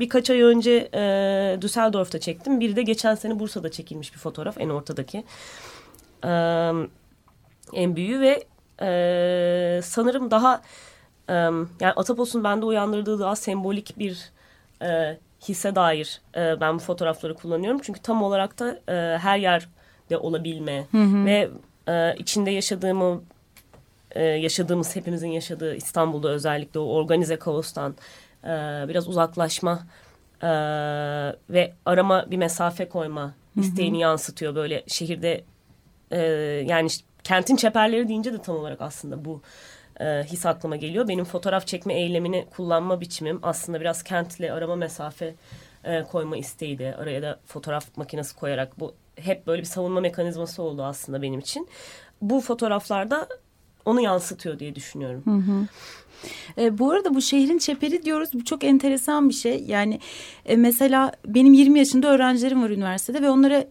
[0.00, 2.60] birkaç ay önce e, Düsseldorf'ta çektim.
[2.60, 5.24] Biri de geçen sene Bursa'da çekilmiş bir fotoğraf en ortadaki.
[6.24, 6.30] E,
[7.72, 8.44] en büyüğü ve
[8.82, 10.62] e, sanırım daha
[11.28, 14.30] e, yani Atapos'un bende uyandırdığı daha sembolik bir
[14.82, 17.80] e, hisse dair e, ben bu fotoğrafları kullanıyorum.
[17.82, 20.84] Çünkü tam olarak da e, her yerde olabilme
[21.24, 21.50] ve
[21.88, 23.22] e, içinde yaşadığım o
[24.10, 27.94] e, yaşadığımız hepimizin yaşadığı İstanbul'da özellikle o organize kaostan
[28.44, 28.48] e,
[28.88, 29.86] biraz uzaklaşma
[30.42, 30.48] e,
[31.50, 34.54] ve arama bir mesafe koyma isteğini yansıtıyor.
[34.54, 35.44] Böyle şehirde
[36.10, 36.20] e,
[36.66, 36.88] yani
[37.24, 39.42] kentin çeperleri deyince de tam olarak aslında bu
[40.00, 41.08] e, his aklıma geliyor.
[41.08, 45.34] Benim fotoğraf çekme eylemini kullanma biçimim aslında biraz kentle arama mesafe
[45.84, 50.62] e, koyma isteği de araya da fotoğraf makinesi koyarak bu hep böyle bir savunma mekanizması
[50.62, 51.68] oldu aslında benim için.
[52.22, 53.28] Bu fotoğraflarda
[53.84, 55.22] onu yansıtıyor diye düşünüyorum.
[56.58, 58.28] E, bu arada bu şehrin çeperi diyoruz.
[58.34, 59.64] Bu çok enteresan bir şey.
[59.68, 60.00] Yani
[60.46, 63.66] e, mesela benim 20 yaşında öğrencilerim var üniversitede ve onlara e,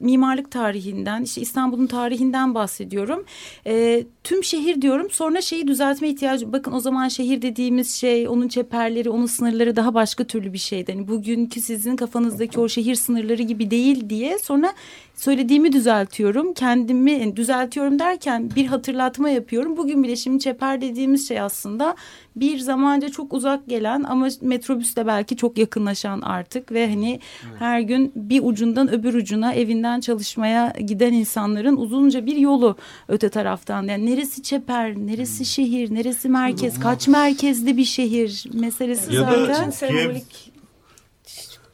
[0.00, 3.24] mimarlık tarihinden, işte İstanbul'un tarihinden bahsediyorum.
[3.66, 5.10] E, tüm şehir diyorum.
[5.10, 6.52] Sonra şeyi düzeltme ihtiyacı.
[6.52, 10.92] Bakın o zaman şehir dediğimiz şey, onun çeperleri, onun sınırları daha başka türlü bir şeydi.
[10.92, 14.72] Hani bugünkü sizin kafanızdaki o şehir sınırları gibi değil diye sonra
[15.14, 16.54] söylediğimi düzeltiyorum.
[16.54, 19.76] Kendimi düzeltiyorum derken bir hatırlatma yapıyorum.
[19.76, 21.87] Bugün bile şimdi çeper dediğimiz şey aslında
[22.36, 27.60] bir zamanca çok uzak gelen ama metrobüsle belki çok yakınlaşan artık ve hani evet.
[27.60, 32.76] her gün bir ucundan öbür ucuna evinden çalışmaya giden insanların uzunca bir yolu
[33.08, 33.82] öte taraftan.
[33.82, 35.46] Yani neresi çeper, neresi hmm.
[35.46, 39.66] şehir, neresi merkez, kaç merkezli bir şehir meselesi ya zaten.
[39.66, 40.52] Da, sembolik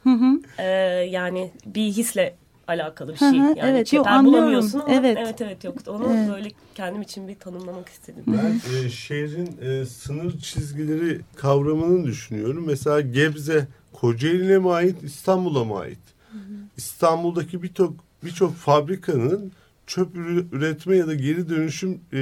[0.05, 0.40] Hı hı.
[0.59, 0.64] Ee,
[1.11, 2.35] yani bir hisle
[2.68, 3.29] alakalı bir şey.
[3.29, 5.18] Yani evet, yo, bulamıyorsun ama evet.
[5.20, 5.77] evet evet yok.
[5.87, 6.31] Onu evet.
[6.31, 8.24] böyle kendim için bir tanımlamak istedim.
[8.27, 12.64] Ben e, şehrin e, sınır çizgileri kavramını düşünüyorum.
[12.66, 15.98] Mesela Gebze Kocaeli'ne mi ait, İstanbul'a mı ait?
[16.33, 16.42] Hı hı.
[16.77, 19.53] İstanbul'daki birçok birçok fabrikanın
[19.87, 20.16] çöp
[20.53, 22.20] üretme ya da geri dönüşüm e,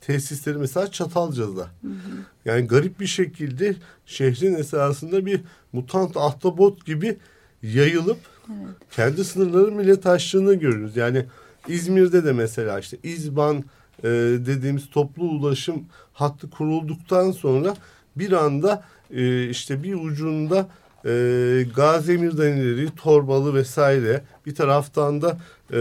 [0.00, 1.62] tesisleri mesela Çatalca'da.
[1.62, 1.92] Hı hı.
[2.44, 3.76] Yani garip bir şekilde
[4.06, 5.40] şehrin esasında bir
[5.72, 7.16] mutant ahtapot gibi
[7.62, 8.18] yayılıp
[8.48, 8.76] evet.
[8.90, 10.96] kendi sınırları bile taştığını görürüz.
[10.96, 11.24] Yani
[11.68, 13.64] İzmir'de de mesela işte İzban
[14.04, 14.08] e,
[14.46, 17.76] dediğimiz toplu ulaşım hattı kurulduktan sonra
[18.16, 20.68] bir anda e, işte bir ucunda
[21.04, 21.10] e,
[21.76, 25.38] Gazemir'den ileri Torbalı vesaire bir taraftan da
[25.72, 25.80] e,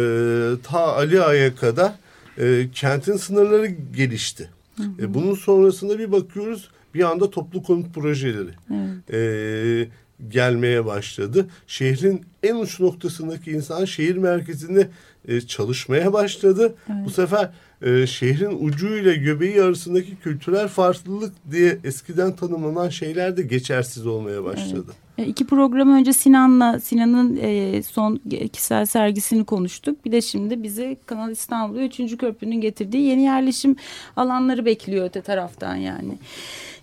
[0.63, 1.91] ta Ali Ağa'ya kadar
[2.37, 4.49] e, kentin sınırları gelişti.
[4.77, 5.01] Hı hı.
[5.01, 9.13] E, bunun sonrasında bir bakıyoruz bir anda toplu konut projeleri evet.
[9.13, 9.89] e,
[10.27, 11.47] gelmeye başladı.
[11.67, 14.89] Şehrin en uç noktasındaki insan şehir merkezinde
[15.27, 16.75] e, çalışmaya başladı.
[16.89, 17.05] Evet.
[17.05, 17.49] Bu sefer
[17.81, 24.85] e, şehrin ucuyla göbeği arasındaki kültürel farklılık diye eskiden tanımlanan şeyler de geçersiz olmaya başladı.
[24.85, 25.06] Evet.
[25.17, 28.19] E, iki program önce Sinan'la Sinan'ın e, son
[28.53, 30.05] kişisel sergisini konuştuk.
[30.05, 32.17] Bir de şimdi bizi Kanal İstanbul'u 3.
[32.17, 33.75] Köprünün getirdiği yeni yerleşim
[34.15, 36.13] alanları bekliyor öte taraftan yani.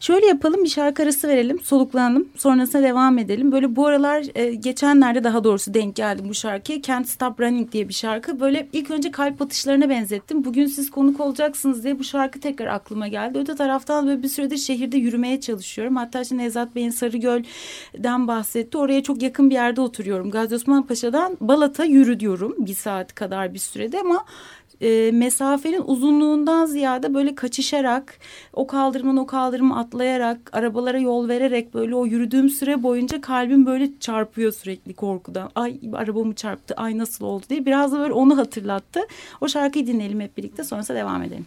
[0.00, 3.52] Şöyle yapalım bir şarkı arası verelim soluklanalım sonrasında devam edelim.
[3.52, 6.82] Böyle bu aralar e, geçenlerde daha doğrusu denk geldim bu şarkıya.
[6.82, 8.40] Can't Stop Running diye bir şarkı.
[8.40, 10.44] Böyle ilk önce kalp atışlarına benzettim.
[10.44, 13.38] Bugün siz konuk olacaksınız diye bu şarkı tekrar aklıma geldi.
[13.38, 15.96] Öte taraftan böyle bir süredir şehirde yürümeye çalışıyorum.
[15.96, 18.78] Hatta şimdi Nevzat Bey'in Sarıgöl'den bahsetti.
[18.78, 20.30] Oraya çok yakın bir yerde oturuyorum.
[20.30, 22.54] Gazi Osman Paşa'dan Balat'a yürü diyorum.
[22.58, 24.24] Bir saat kadar bir sürede ama
[24.80, 28.18] e, mesafenin uzunluğundan ziyade böyle kaçışarak
[28.52, 33.90] o kaldırımdan o kaldırımı atlayarak arabalara yol vererek böyle o yürüdüğüm süre boyunca kalbim böyle
[34.00, 35.50] çarpıyor sürekli korkudan.
[35.54, 39.00] Ay arabamı çarptı ay nasıl oldu diye biraz da böyle onu hatırlattı.
[39.40, 41.46] O şarkıyı dinleyelim hep birlikte sonrasında devam edelim.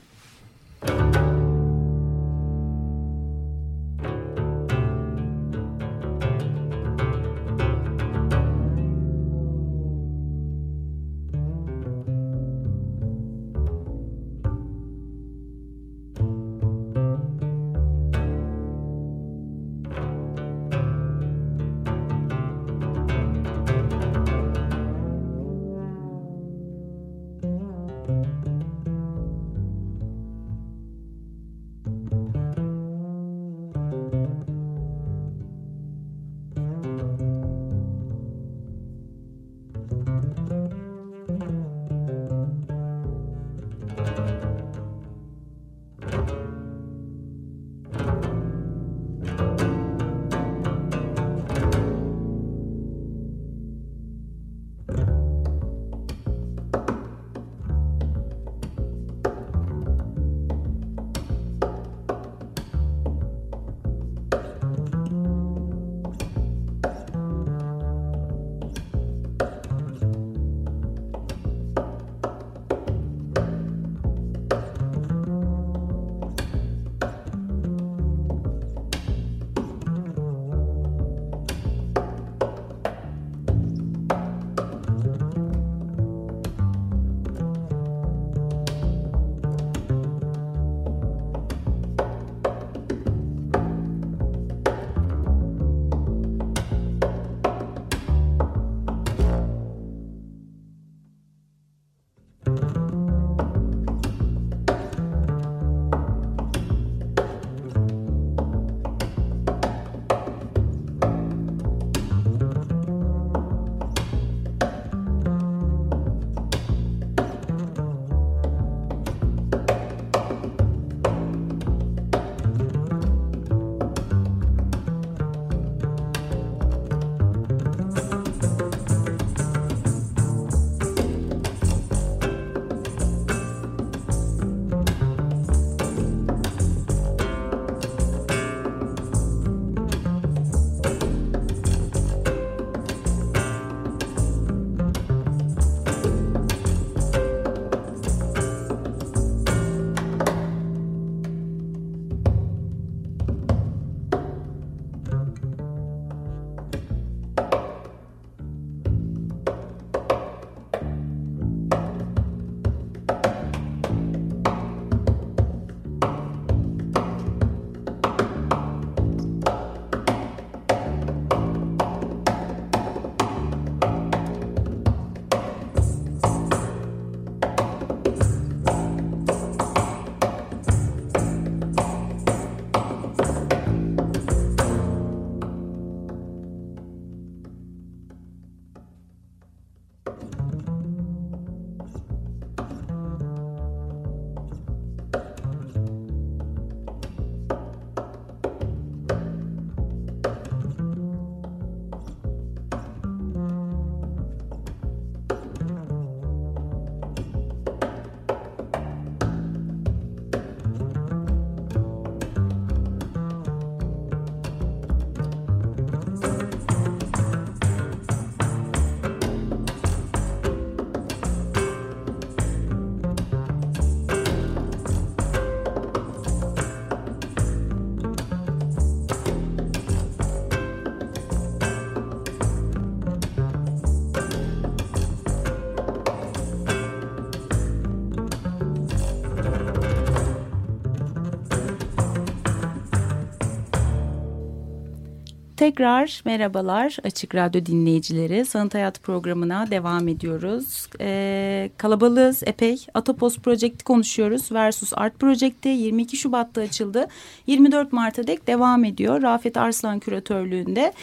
[245.68, 248.46] Tekrar merhabalar Açık Radyo dinleyicileri.
[248.46, 250.88] Sanat Hayat programına devam ediyoruz.
[251.02, 252.86] Ee, kalabalığız epey.
[252.94, 254.52] Atopos Project'i konuşuyoruz.
[254.52, 257.08] Versus Art Project'i 22 Şubat'ta açıldı.
[257.48, 259.22] 24 Mart'a dek devam ediyor.
[259.22, 260.94] Rafet Arslan küratörlüğünde.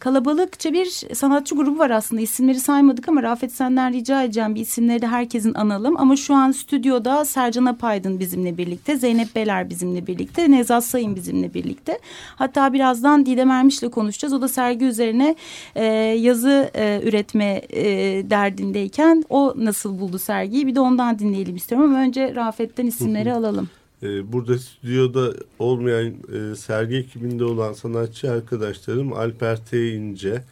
[0.00, 2.22] Kalabalıkça bir sanatçı grubu var aslında.
[2.22, 6.00] İsimleri saymadık ama Rafet senden rica edeceğim bir isimleri de herkesin analım.
[6.00, 8.96] Ama şu an stüdyoda Sercan Apaydın bizimle birlikte.
[8.96, 10.50] Zeynep Beler bizimle birlikte.
[10.50, 11.98] Nezat Sayın bizimle birlikte.
[12.36, 14.34] Hatta birazdan Didem Ermiş'le konuşacağız.
[14.34, 15.34] O da sergi üzerine
[15.74, 15.84] e,
[16.18, 17.84] yazı e, üretme e,
[18.30, 21.90] derdindeyken o nasıl buldu sergiyi bir de ondan dinleyelim istiyorum.
[21.90, 23.68] Ama önce Rafet'ten isimleri alalım.
[24.02, 29.92] Ee, burada stüdyoda olmayan e, sergi ekibinde olan sanatçı arkadaşlarım Alper T.
[29.92, 30.42] İnce,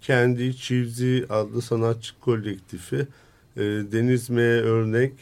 [0.00, 3.06] kendi Çivzi adlı sanatçı kolektifi,
[3.56, 4.40] e, Deniz M.
[4.42, 5.12] Örnek,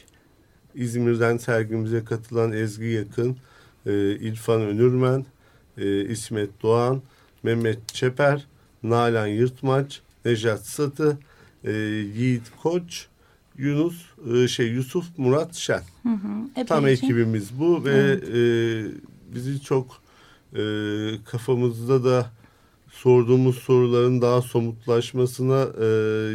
[0.75, 3.37] İzmir'den sergimize katılan Ezgi Yakın,
[3.87, 5.27] e, İrfan Önürmen,
[5.79, 7.03] e, İsmet Doğan,
[7.43, 8.47] Mehmet Çeper,
[8.83, 11.19] Nalan Yırtmaç, Nejat Satı,
[12.15, 13.07] Yiğit Koç,
[13.59, 15.83] Yunus e, şey Yusuf Murat Şen.
[16.03, 16.65] Hı hı.
[16.67, 18.41] Tam ekibimiz bu ve e,
[19.35, 20.03] bizi çok
[20.55, 20.63] e,
[21.25, 22.31] kafamızda da
[22.91, 25.87] sorduğumuz soruların daha somutlaşmasına e,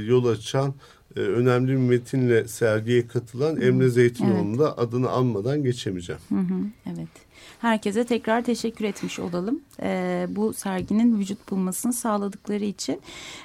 [0.06, 0.74] yol açan
[1.16, 6.22] önemli bir metinle sergiye katılan Emre Zeytinoğlu'nun da adını anmadan geçemeyeceğim.
[6.30, 7.32] Hı hı, evet.
[7.62, 9.62] Herkese tekrar teşekkür etmiş olalım.
[9.82, 13.02] Ee, bu serginin vücut bulmasını sağladıkları için.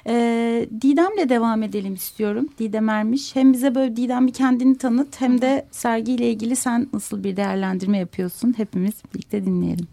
[0.07, 2.49] Ee, Didem'le devam edelim istiyorum.
[2.59, 3.35] Didem Ermiş.
[3.35, 7.97] Hem bize böyle Didem bir kendini tanıt hem de sergiyle ilgili sen nasıl bir değerlendirme
[7.97, 8.53] yapıyorsun?
[8.57, 9.87] Hepimiz birlikte dinleyelim.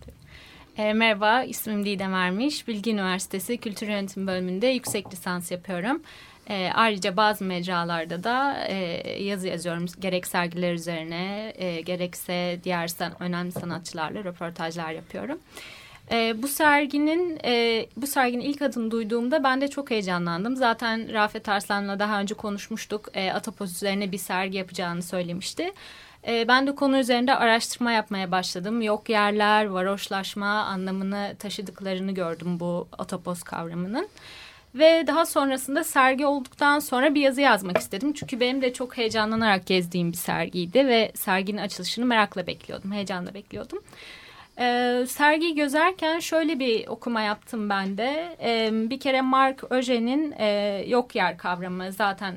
[0.76, 2.68] E, merhaba, ismim Didem Ermiş.
[2.68, 6.02] Bilgi Üniversitesi Kültür Yönetim Bölümünde yüksek lisans yapıyorum.
[6.50, 8.74] E, ayrıca bazı mecralarda da e,
[9.22, 9.86] yazı yazıyorum.
[10.00, 15.38] Gerek sergiler üzerine, e, gerekse diğer san önemli sanatçılarla röportajlar yapıyorum.
[16.12, 20.56] E, bu serginin e, bu serginin ilk adını duyduğumda ben de çok heyecanlandım.
[20.56, 23.08] Zaten Rafet Arslan'la daha önce konuşmuştuk.
[23.14, 25.72] E, Atopos üzerine bir sergi yapacağını söylemişti.
[26.26, 28.82] E, ben de konu üzerinde araştırma yapmaya başladım.
[28.82, 34.08] Yok yerler, varoşlaşma anlamını taşıdıklarını gördüm bu Atopos kavramının.
[34.74, 38.12] Ve daha sonrasında sergi olduktan sonra bir yazı yazmak istedim.
[38.12, 43.78] Çünkü benim de çok heyecanlanarak gezdiğim bir sergiydi ve serginin açılışını merakla bekliyordum, heyecanla bekliyordum.
[44.58, 48.36] Ee, sergiyi gözerken şöyle bir okuma yaptım ben de.
[48.42, 52.36] Ee, bir kere Mark Öjen'in e, yok yer kavramı zaten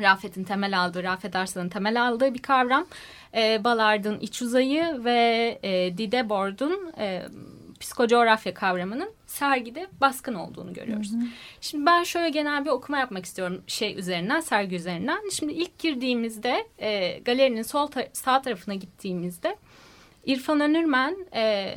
[0.00, 2.86] Rafet'in temel aldığı, Rafet Arslan'ın temel aldığı bir kavram.
[3.34, 7.22] Ee, Ballard'ın iç uzayı ve e, Didebord'un e,
[7.82, 11.12] psikocoğrafya kavramının sergide baskın olduğunu görüyoruz.
[11.12, 11.24] Hı hı.
[11.60, 15.20] Şimdi ben şöyle genel bir okuma yapmak istiyorum şey üzerinden, sergi üzerinden.
[15.32, 19.56] Şimdi ilk girdiğimizde e, galerinin sol ta sağ tarafına gittiğimizde
[20.26, 21.74] İrfan Önürmen, e,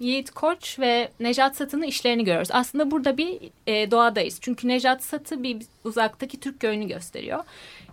[0.00, 2.48] Yiğit Koç ve Nejat Satı'nın işlerini görüyoruz.
[2.52, 4.38] Aslında burada bir e, doğadayız.
[4.40, 7.44] Çünkü Nejat Satı bir uzaktaki Türk köyünü gösteriyor.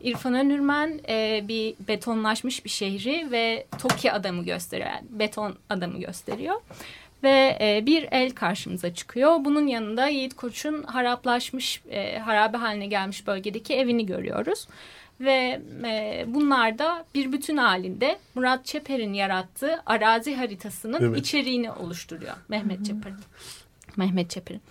[0.01, 4.89] İrfan Önürmen e, bir betonlaşmış bir şehri ve Toki adamı gösteriyor.
[4.89, 6.55] Yani beton adamı gösteriyor
[7.25, 9.45] ve e, bir el karşımıza çıkıyor.
[9.45, 14.67] Bunun yanında Yiğit Koç'un haraplaşmış, e, harabe haline gelmiş bölgedeki evini görüyoruz.
[15.19, 21.19] Ve e, bunlar da bir bütün halinde Murat Çeper'in yarattığı arazi haritasının evet.
[21.19, 22.33] içeriğini oluşturuyor.
[22.47, 23.17] Mehmet Çeper'in.
[23.97, 24.61] Mehmet Çeper'in.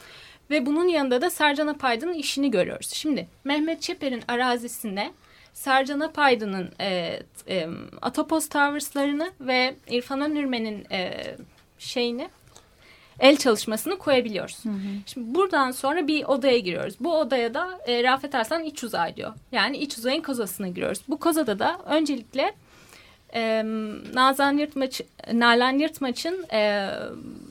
[0.50, 2.90] Ve bunun yanında da Sercan Apaydın'ın işini görüyoruz.
[2.92, 5.10] Şimdi Mehmet Çeper'in arazisinde
[5.52, 7.68] Sercan Apaydın'ın e, e,
[8.02, 11.24] Atopos Towers'larını ve İrfan Önürmen'in e,
[11.78, 12.28] şeyini
[13.20, 14.64] el çalışmasını koyabiliyoruz.
[14.64, 14.74] Hı hı.
[15.06, 16.94] Şimdi buradan sonra bir odaya giriyoruz.
[17.00, 19.32] Bu odaya da e, Rafet Arslan iç uzay diyor.
[19.52, 21.00] Yani iç uzayın kozasına giriyoruz.
[21.08, 22.54] Bu kozada da öncelikle
[23.34, 23.64] e,
[24.14, 25.00] Nazan Yırtmaç,
[25.32, 26.90] Nalan Yırtmaç'ın e,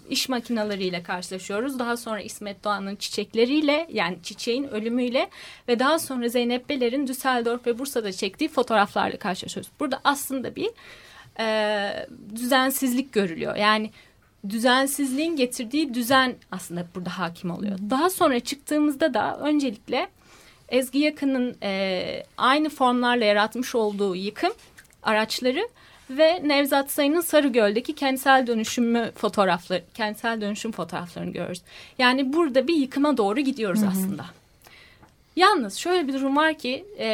[0.09, 1.79] iş makinalarıyla karşılaşıyoruz.
[1.79, 5.29] Daha sonra İsmet Doğan'ın çiçekleriyle yani çiçeğin ölümüyle
[5.67, 9.71] ve daha sonra Zeynep Beler'in Düsseldorf ve Bursa'da çektiği fotoğraflarla karşılaşıyoruz.
[9.79, 10.69] Burada aslında bir
[11.39, 13.55] e, düzensizlik görülüyor.
[13.55, 13.91] Yani
[14.49, 17.79] düzensizliğin getirdiği düzen aslında burada hakim oluyor.
[17.89, 20.07] Daha sonra çıktığımızda da öncelikle
[20.69, 24.51] Ezgi Yakın'ın e, aynı formlarla yaratmış olduğu yıkım
[25.03, 25.69] araçları
[26.09, 31.61] ve Nevzat Sayın'ın Sarıgöl'deki kentsel dönüşümü fotoğrafları, kentsel dönüşüm fotoğraflarını görüyoruz.
[31.99, 33.89] Yani burada bir yıkıma doğru gidiyoruz Hı -hı.
[33.89, 34.25] aslında.
[35.35, 37.07] Yalnız şöyle bir durum var ki e,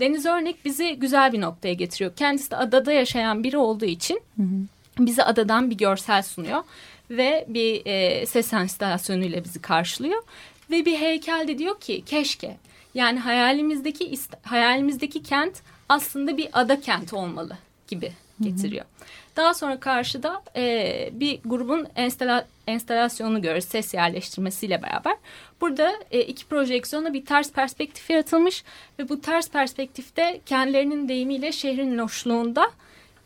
[0.00, 2.12] Deniz Örnek bizi güzel bir noktaya getiriyor.
[2.16, 4.66] Kendisi de adada yaşayan biri olduğu için hı hı.
[4.98, 6.62] Bize adadan bir görsel sunuyor.
[7.10, 10.22] Ve bir e, ses enstalasyonuyla bizi karşılıyor.
[10.70, 12.56] Ve bir heykel de diyor ki keşke
[12.94, 17.56] yani hayalimizdeki hayalimizdeki kent aslında bir ada kenti olmalı
[17.88, 18.84] gibi getiriyor.
[18.84, 19.36] Hı hı.
[19.36, 25.16] Daha sonra karşıda e, bir grubun enstala, enstalasyonunu görürüz ses yerleştirmesiyle beraber.
[25.60, 28.64] Burada e, iki projeksiyona bir ters perspektif yaratılmış
[28.98, 32.70] ve bu ters perspektifte kendilerinin deyimiyle şehrin loşluğunda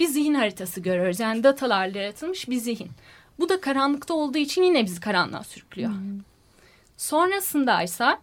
[0.00, 1.20] bir zihin haritası görüyoruz.
[1.20, 2.90] Yani datalarla yaratılmış bir zihin.
[3.38, 5.90] Bu da karanlıkta olduğu için yine bizi karanlığa sürüklüyor.
[5.90, 6.20] Hmm.
[6.96, 8.18] Sonrasında ise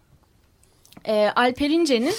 [1.04, 2.14] e, Alper İnce'nin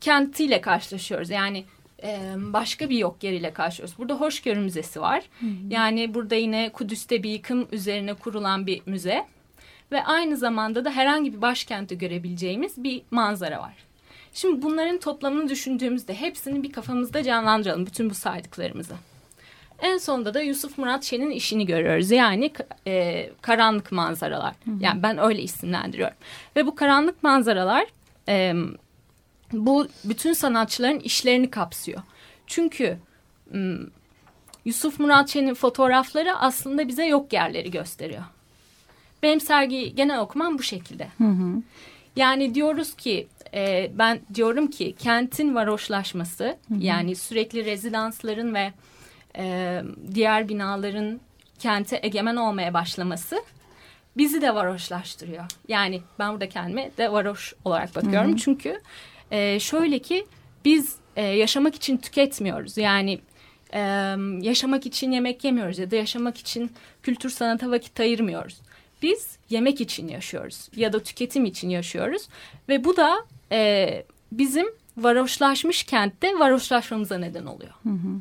[0.00, 1.30] kentiyle karşılaşıyoruz.
[1.30, 1.64] Yani
[2.02, 3.98] e, başka bir yok yeriyle karşılaşıyoruz.
[3.98, 5.22] Burada Hoşgörü Müzesi var.
[5.40, 5.50] Hı hı.
[5.70, 9.26] Yani burada yine Kudüs'te bir yıkım üzerine kurulan bir müze.
[9.92, 13.74] Ve aynı zamanda da herhangi bir başkenti görebileceğimiz bir manzara var.
[14.34, 17.86] Şimdi bunların toplamını düşündüğümüzde hepsini bir kafamızda canlandıralım.
[17.86, 18.94] Bütün bu saydıklarımızı.
[19.82, 22.10] En sonunda da Yusuf Murat Şen'in işini görüyoruz.
[22.10, 22.52] Yani
[22.86, 24.54] e, karanlık manzaralar.
[24.64, 24.74] Hı hı.
[24.80, 26.16] Yani ben öyle isimlendiriyorum.
[26.56, 27.86] Ve bu karanlık manzaralar
[28.28, 28.54] e,
[29.52, 32.02] bu bütün sanatçıların işlerini kapsıyor.
[32.46, 32.98] Çünkü
[34.64, 38.24] Yusuf Murat Şen'in fotoğrafları aslında bize yok yerleri gösteriyor.
[39.22, 41.08] Benim sergi genel okumam bu şekilde.
[41.18, 41.62] Hı hı.
[42.16, 46.78] Yani diyoruz ki e, ben diyorum ki kentin varoşlaşması hı hı.
[46.80, 48.72] yani sürekli rezidansların ve
[49.36, 49.82] e,
[50.14, 51.20] diğer binaların
[51.58, 53.42] kente egemen olmaya başlaması
[54.16, 55.44] bizi de varoşlaştırıyor.
[55.68, 58.30] Yani ben burada kendime de varoş olarak bakıyorum.
[58.30, 58.38] Hı hı.
[58.38, 58.80] Çünkü
[59.30, 60.26] e, şöyle ki
[60.64, 62.76] biz e, yaşamak için tüketmiyoruz.
[62.76, 63.20] Yani
[63.74, 63.80] e,
[64.40, 66.72] yaşamak için yemek yemiyoruz ya da yaşamak için
[67.02, 68.60] kültür sanata vakit ayırmıyoruz.
[69.02, 72.28] Biz yemek için yaşıyoruz ya da tüketim için yaşıyoruz
[72.68, 77.72] ve bu da e, bizim varoşlaşmış kentte varoşlaşmamıza neden oluyor.
[77.82, 78.20] Hı hı.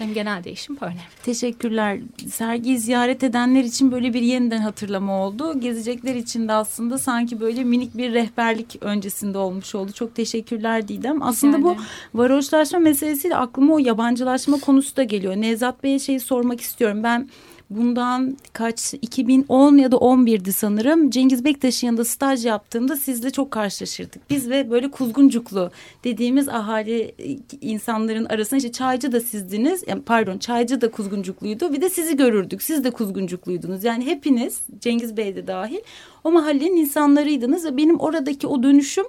[0.00, 0.98] Benim genel değişim böyle.
[1.22, 1.98] Teşekkürler.
[2.32, 5.60] Sergiyi ziyaret edenler için böyle bir yeniden hatırlama oldu.
[5.60, 9.92] Gezecekler için de aslında sanki böyle minik bir rehberlik öncesinde olmuş oldu.
[9.92, 11.22] Çok teşekkürler Didem.
[11.22, 11.64] Aslında yani.
[11.64, 11.76] bu
[12.14, 15.36] varoşlaşma meselesiyle aklıma o yabancılaşma konusu da geliyor.
[15.36, 17.02] Nevzat Bey'e şeyi sormak istiyorum.
[17.02, 17.28] Ben
[17.70, 21.10] bundan kaç 2010 ya da 11'di sanırım.
[21.10, 24.30] Cengiz Bektaş'ın yanında staj yaptığımda sizle çok karşılaşırdık.
[24.30, 25.70] Biz ve böyle kuzguncuklu
[26.04, 27.14] dediğimiz ahali
[27.60, 29.84] insanların arasında işte çaycı da sizdiniz.
[29.86, 31.72] Yani pardon çaycı da kuzguncukluydu.
[31.72, 32.62] Bir de sizi görürdük.
[32.62, 33.84] Siz de kuzguncukluydunuz.
[33.84, 35.80] Yani hepiniz Cengiz Bey de dahil
[36.24, 39.04] o mahallenin insanlarıydınız ve benim oradaki o dönüşüm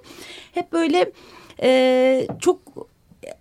[0.52, 1.12] hep böyle
[1.62, 2.60] e, çok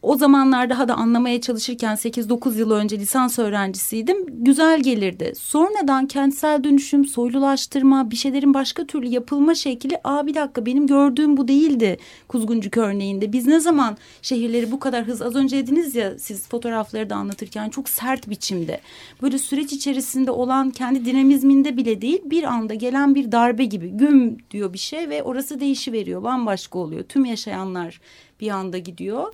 [0.02, 4.44] o zamanlar daha da anlamaya çalışırken 8-9 yıl önce lisans öğrencisiydim.
[4.44, 5.32] Güzel gelirdi.
[5.38, 11.36] Sonradan kentsel dönüşüm, soylulaştırma, bir şeylerin başka türlü yapılma şekli aa bir dakika benim gördüğüm
[11.36, 11.98] bu değildi
[12.28, 13.32] Kuzguncuk örneğinde.
[13.32, 17.68] Biz ne zaman şehirleri bu kadar hız az önce dediniz ya siz fotoğrafları da anlatırken
[17.68, 18.80] çok sert biçimde.
[19.22, 24.38] Böyle süreç içerisinde olan kendi dinamizminde bile değil bir anda gelen bir darbe gibi güm
[24.50, 27.04] diyor bir şey ve orası değişi veriyor bambaşka oluyor.
[27.04, 28.00] Tüm yaşayanlar
[28.40, 29.32] bir anda gidiyor.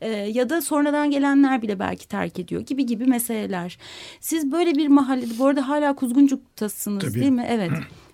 [0.00, 3.78] E, ya da sonradan gelenler bile belki terk ediyor gibi gibi meseleler.
[4.20, 7.14] Siz böyle bir mahallede bu arada hala Kuzguncuk'tasınız Tabii.
[7.14, 7.46] değil mi?
[7.48, 7.70] Evet.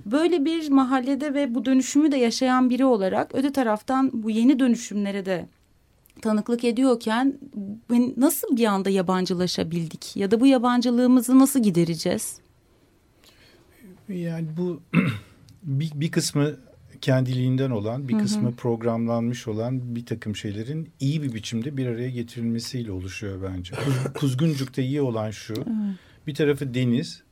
[0.07, 5.27] Böyle bir mahallede ve bu dönüşümü de yaşayan biri olarak öte taraftan bu yeni dönüşümlere
[5.27, 5.47] de
[6.23, 7.39] tanıklık ediyorken
[8.17, 12.41] nasıl bir anda yabancılaşabildik ya da bu yabancılığımızı nasıl gidereceğiz?
[14.09, 14.81] Yani bu
[15.63, 16.57] bir, bir kısmı
[17.03, 18.57] kendiliğinden olan bir kısmı hı hı.
[18.57, 23.75] programlanmış olan bir takım şeylerin iyi bir biçimde bir araya getirilmesiyle oluşuyor bence.
[24.15, 25.55] Kuzguncuk'ta iyi olan şu
[26.27, 27.23] bir tarafı deniz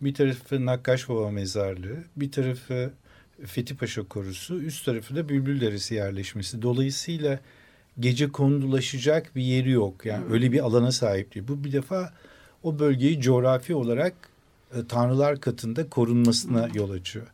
[0.00, 2.92] bir tarafı Nakkaş Baba Mezarlığı bir tarafı
[3.46, 6.62] Fethi Paşa Korusu üst tarafı da Bülbül Deresi yerleşmesi.
[6.62, 7.40] Dolayısıyla
[8.00, 10.06] gece kondulaşacak bir yeri yok.
[10.06, 10.32] Yani hı.
[10.32, 11.48] öyle bir alana sahip değil.
[11.48, 12.12] Bu bir defa
[12.62, 14.14] o bölgeyi coğrafi olarak
[14.74, 17.26] e, tanrılar katında korunmasına yol açıyor.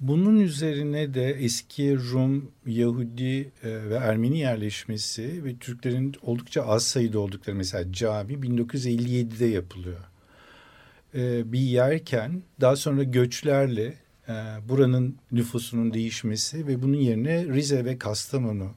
[0.00, 7.18] Bunun üzerine de eski Rum, Yahudi e, ve Ermeni yerleşmesi ve Türklerin oldukça az sayıda
[7.18, 10.00] oldukları mesela cami 1957'de yapılıyor.
[11.14, 13.94] E, bir yerken daha sonra göçlerle
[14.28, 14.32] e,
[14.68, 18.70] buranın nüfusunun değişmesi ve bunun yerine Rize ve Kastamonu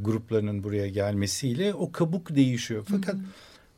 [0.00, 2.86] gruplarının buraya gelmesiyle o kabuk değişiyor.
[2.90, 3.22] Fakat hı hı.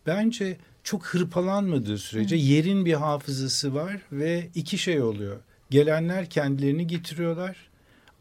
[0.07, 2.41] bence çok hırpalanmadığı sürece hı.
[2.41, 5.37] yerin bir hafızası var ve iki şey oluyor
[5.71, 7.57] Gelenler kendilerini getiriyorlar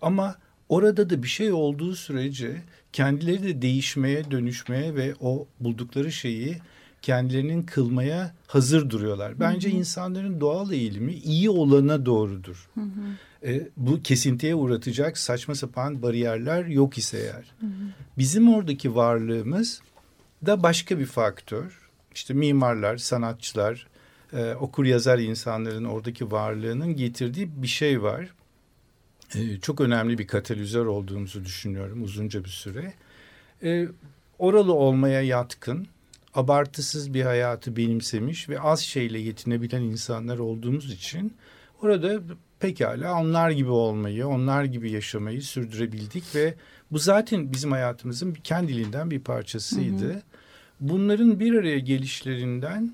[0.01, 0.35] ama
[0.69, 2.61] orada da bir şey olduğu sürece
[2.93, 6.57] kendileri de değişmeye, dönüşmeye ve o buldukları şeyi
[7.01, 9.39] kendilerinin kılmaya hazır duruyorlar.
[9.39, 9.77] Bence hı hı.
[9.77, 12.69] insanların doğal eğilimi iyi olana doğrudur.
[12.73, 13.47] Hı hı.
[13.47, 17.53] E, bu kesintiye uğratacak saçma sapan bariyerler yok ise eğer.
[17.59, 17.89] Hı hı.
[18.17, 19.81] Bizim oradaki varlığımız
[20.45, 21.79] da başka bir faktör.
[22.15, 23.87] İşte mimarlar, sanatçılar,
[24.33, 28.29] e, okur yazar insanların oradaki varlığının getirdiği bir şey var.
[29.35, 32.93] E, çok önemli bir katalizör olduğumuzu düşünüyorum uzunca bir süre.
[33.63, 33.87] E,
[34.39, 35.87] oralı olmaya yatkın
[36.33, 41.33] abartısız bir hayatı benimsemiş ve az şeyle yetinebilen insanlar olduğumuz için
[41.81, 42.19] orada
[42.59, 46.55] pekala onlar gibi olmayı, onlar gibi yaşamayı sürdürebildik ve
[46.91, 50.09] bu zaten bizim hayatımızın kendiliğinden bir parçasıydı.
[50.09, 50.21] Hı hı.
[50.79, 52.93] Bunların bir araya gelişlerinden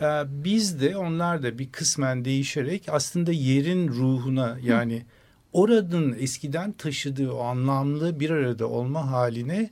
[0.00, 5.02] e, biz de onlar da bir kısmen değişerek aslında yerin ruhuna yani hı.
[5.52, 9.70] oranın eskiden taşıdığı o anlamlı bir arada olma haline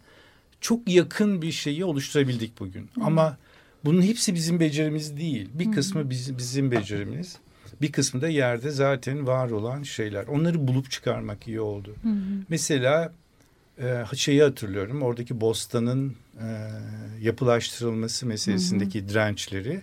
[0.60, 2.82] çok yakın bir şeyi oluşturabildik bugün.
[2.82, 3.00] Hı.
[3.04, 3.36] Ama
[3.84, 5.48] bunun hepsi bizim becerimiz değil.
[5.54, 7.36] Bir kısmı bizim, bizim becerimiz.
[7.80, 10.26] Bir kısmı da yerde zaten var olan şeyler.
[10.26, 11.94] Onları bulup çıkarmak iyi oldu.
[12.02, 12.14] Hı hı.
[12.48, 13.12] Mesela
[13.78, 15.02] e, şeyi hatırlıyorum.
[15.02, 16.46] Oradaki bostanın e,
[17.22, 19.08] yapılaştırılması meselesindeki hı hı.
[19.08, 19.82] dirençleri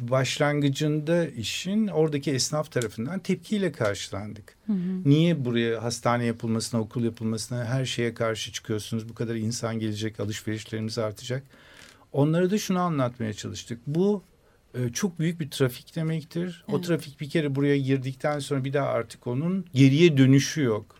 [0.00, 4.56] başlangıcında işin oradaki esnaf tarafından tepkiyle karşılandık.
[4.66, 5.02] Hı hı.
[5.04, 9.08] Niye buraya hastane yapılmasına, okul yapılmasına her şeye karşı çıkıyorsunuz?
[9.08, 11.42] Bu kadar insan gelecek, alışverişlerimiz artacak.
[12.12, 13.80] Onlara da şunu anlatmaya çalıştık.
[13.86, 14.22] Bu
[14.74, 16.64] e, çok büyük bir trafik demektir.
[16.68, 16.78] Evet.
[16.78, 20.98] O trafik bir kere buraya girdikten sonra bir daha artık onun geriye dönüşü yok.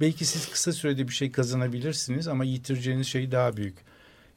[0.00, 3.76] Belki siz kısa sürede bir şey kazanabilirsiniz ama yitireceğiniz şey daha büyük.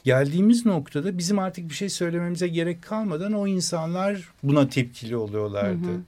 [0.07, 5.87] Geldiğimiz noktada bizim artık bir şey söylememize gerek kalmadan o insanlar buna tepkili oluyorlardı.
[5.87, 6.01] Hı hı.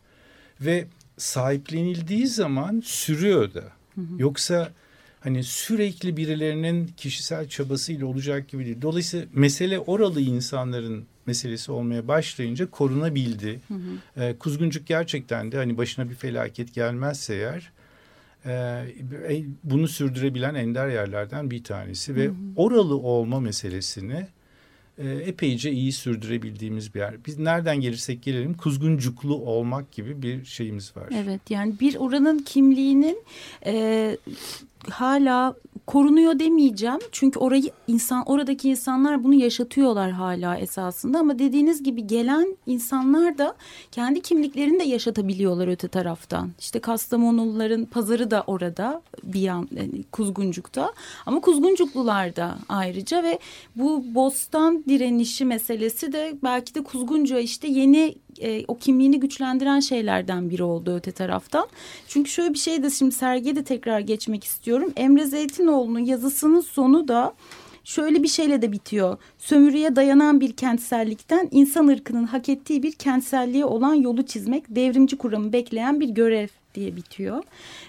[0.62, 0.88] Ve
[1.18, 3.64] sahiplenildiği zaman sürüyor da.
[3.96, 4.06] Hı hı.
[4.18, 4.72] Yoksa
[5.20, 8.82] hani sürekli birilerinin kişisel çabasıyla olacak gibi değil.
[8.82, 13.60] Dolayısıyla mesele oralı insanların meselesi olmaya başlayınca korunabildi.
[13.68, 14.24] Hı hı.
[14.24, 17.72] E, Kuzguncuk gerçekten de hani başına bir felaket gelmezse eğer
[18.46, 22.34] e, bunu sürdürebilen ender yerlerden bir tanesi ve hı hı.
[22.56, 24.28] oralı olma meselesini
[24.98, 27.26] e, epeyce iyi sürdürebildiğimiz bir yer.
[27.26, 31.10] Biz nereden gelirsek gelelim kuzguncuklu olmak gibi bir şeyimiz var.
[31.12, 33.24] Evet yani bir oranın kimliğinin
[33.66, 34.18] e,
[34.90, 35.56] hala
[35.90, 37.00] korunuyor demeyeceğim.
[37.12, 43.56] Çünkü orayı insan oradaki insanlar bunu yaşatıyorlar hala esasında ama dediğiniz gibi gelen insanlar da
[43.92, 46.52] kendi kimliklerini de yaşatabiliyorlar öte taraftan.
[46.60, 50.94] İşte Kastamonuluların pazarı da orada bir yan yani Kuzguncuk'ta
[51.26, 53.40] ama Kuzguncuklular da ayrıca ve
[53.76, 60.50] bu bostan direnişi meselesi de belki de Kuzguncuğa işte yeni e, o kimliğini güçlendiren şeylerden
[60.50, 61.68] biri oldu öte taraftan.
[62.08, 64.94] Çünkü şöyle bir şey de şimdi sergiye de tekrar geçmek istiyorum.
[64.96, 67.34] Emre Zeytinoğlu'nun yazısının sonu da
[67.84, 69.18] şöyle bir şeyle de bitiyor.
[69.38, 75.54] Sömürüye dayanan bir kentsellikten insan ırkının hak ettiği bir kentselliğe olan yolu çizmek devrimci kuramı
[75.54, 76.48] bekleyen bir görev
[76.80, 77.44] diye bitiyor.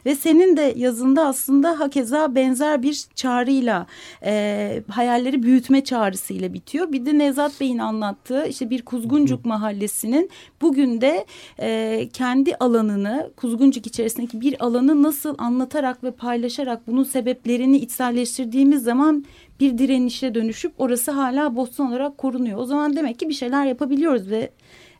[0.06, 3.86] Ve senin de yazında aslında hakeza benzer bir çağrıyla
[4.24, 6.92] e, hayalleri büyütme çağrısıyla bitiyor.
[6.92, 10.30] Bir de Nevzat Bey'in anlattığı işte bir Kuzguncuk mahallesinin
[10.60, 11.26] bugün de
[11.60, 19.24] e, kendi alanını Kuzguncuk içerisindeki bir alanı nasıl anlatarak ve paylaşarak bunun sebeplerini içselleştirdiğimiz zaman
[19.60, 22.58] bir direnişe dönüşüp orası hala Boston olarak korunuyor.
[22.58, 24.50] O zaman demek ki bir şeyler yapabiliyoruz ve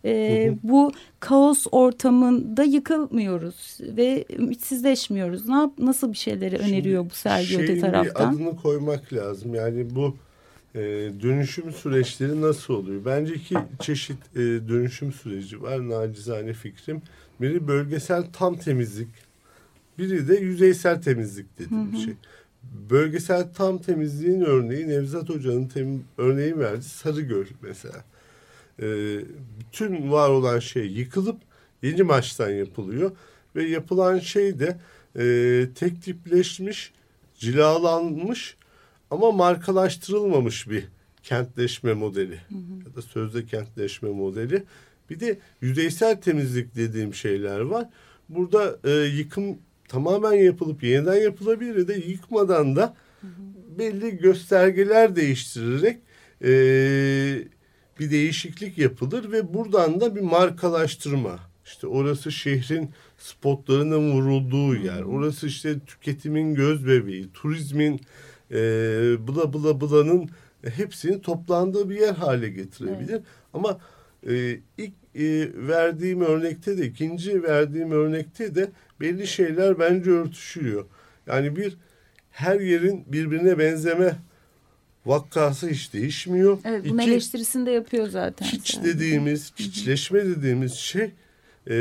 [0.04, 0.56] e, hı hı.
[0.62, 5.48] bu kaos ortamında yıkılmıyoruz ve ümitsizleşmiyoruz.
[5.48, 8.34] Ne yap, nasıl bir şeyleri Şimdi öneriyor bu sergi öte taraftan?
[8.34, 9.54] adını koymak lazım.
[9.54, 10.16] Yani bu
[10.74, 10.80] e,
[11.22, 13.04] dönüşüm süreçleri nasıl oluyor?
[13.04, 15.88] Bence iki çeşit e, dönüşüm süreci var.
[15.88, 17.02] Nacizane fikrim.
[17.40, 19.08] Biri bölgesel tam temizlik.
[19.98, 22.00] Biri de yüzeysel temizlik dediğim hı hı.
[22.00, 22.14] şey.
[22.90, 26.82] Bölgesel tam temizliğin örneği Nevzat Hoca'nın tem, örneği verdi.
[26.82, 28.04] Sarıgöl mesela
[28.80, 28.86] e,
[29.58, 31.40] bütün var olan şey yıkılıp
[31.82, 33.10] yeni baştan yapılıyor
[33.56, 34.78] ve yapılan şey de
[35.16, 35.24] e,
[35.74, 36.92] tek tipleşmiş,
[37.38, 38.56] cilalanmış
[39.10, 40.88] ama markalaştırılmamış bir
[41.22, 42.88] kentleşme modeli hı hı.
[42.88, 44.62] ya da sözde kentleşme modeli.
[45.10, 47.88] Bir de yüzeysel temizlik dediğim şeyler var.
[48.28, 49.58] Burada e, yıkım
[49.88, 53.78] tamamen yapılıp yeniden yapılabilir de yıkmadan da hı hı.
[53.78, 55.98] belli göstergeler değiştirerek
[56.44, 56.52] e,
[58.00, 61.38] bir değişiklik yapılır ve buradan da bir markalaştırma.
[61.64, 65.02] İşte orası şehrin spotlarının vurulduğu yer.
[65.02, 68.00] Orası işte tüketimin göz bebeği, turizmin
[68.50, 68.56] e,
[69.26, 70.30] bula bula bulanın
[70.62, 73.12] hepsini toplandığı bir yer hale getirebilir.
[73.12, 73.22] Evet.
[73.54, 73.78] Ama
[74.28, 78.70] e, ilk e, verdiğim örnekte de ikinci verdiğim örnekte de
[79.00, 80.84] belli şeyler bence örtüşüyor.
[81.26, 81.76] Yani bir
[82.30, 84.16] her yerin birbirine benzeme
[85.06, 86.58] vakası hiç değişmiyor.
[86.64, 88.46] Evet bunun İki, eleştirisini de yapıyor zaten.
[88.46, 88.84] Hiç yani.
[88.84, 91.10] dediğimiz, hiçleşme dediğimiz şey
[91.70, 91.76] e,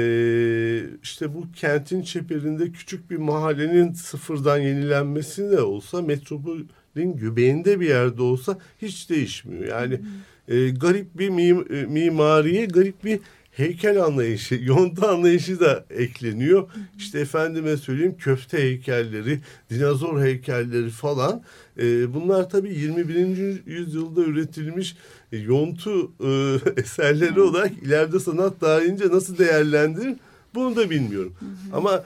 [1.04, 8.22] işte bu kentin çeperinde küçük bir mahallenin sıfırdan yenilenmesi de olsa metropolün göbeğinde bir yerde
[8.22, 9.66] olsa hiç değişmiyor.
[9.66, 10.00] Yani
[10.48, 13.20] e, garip bir mim, e, mimariye garip bir
[13.60, 16.70] heykel anlayışı, yonta anlayışı da ekleniyor.
[16.98, 19.40] İşte efendime söyleyeyim köfte heykelleri,
[19.70, 21.44] dinozor heykelleri falan.
[21.80, 23.62] E, bunlar tabii 21.
[23.66, 24.96] yüzyılda üretilmiş
[25.32, 30.16] e, yontu e, eserleri olarak ileride sanat tarihinde nasıl değerlendirir
[30.56, 31.34] bunu da bilmiyorum.
[31.74, 32.04] Ama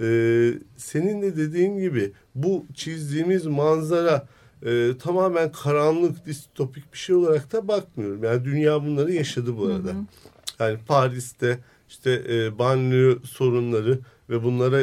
[0.00, 0.06] e,
[0.76, 4.26] senin de dediğin gibi bu çizdiğimiz manzara
[4.62, 8.24] e, tamamen karanlık, distopik bir şey olarak da bakmıyorum.
[8.24, 9.92] Yani dünya bunları yaşadı bu arada.
[10.58, 13.98] Yani Paris'te işte e, banliyö sorunları
[14.30, 14.82] ve bunlara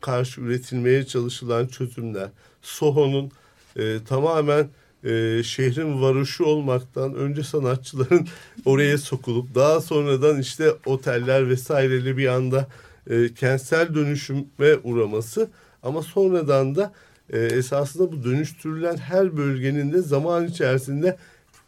[0.00, 2.28] karşı üretilmeye çalışılan çözümler.
[2.62, 3.30] Soho'nun
[3.76, 4.68] e, tamamen
[5.04, 8.28] e, şehrin varoşu olmaktan önce sanatçıların
[8.64, 12.68] oraya sokulup daha sonradan işte oteller vesaireyle bir anda
[13.10, 15.50] e, kentsel dönüşüme uğraması
[15.82, 16.92] ama sonradan da
[17.30, 21.16] e, esasında bu dönüştürülen her bölgenin de zaman içerisinde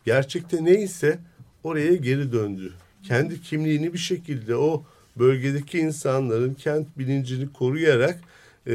[0.04, 1.18] gerçekte neyse
[1.64, 2.72] oraya geri döndü.
[3.08, 4.84] Kendi kimliğini bir şekilde o
[5.18, 8.20] bölgedeki insanların kent bilincini koruyarak
[8.66, 8.74] e,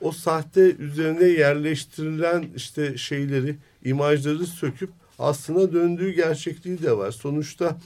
[0.00, 7.10] o sahte üzerine yerleştirilen işte şeyleri, imajları söküp aslında döndüğü gerçekliği de var.
[7.10, 7.78] Sonuçta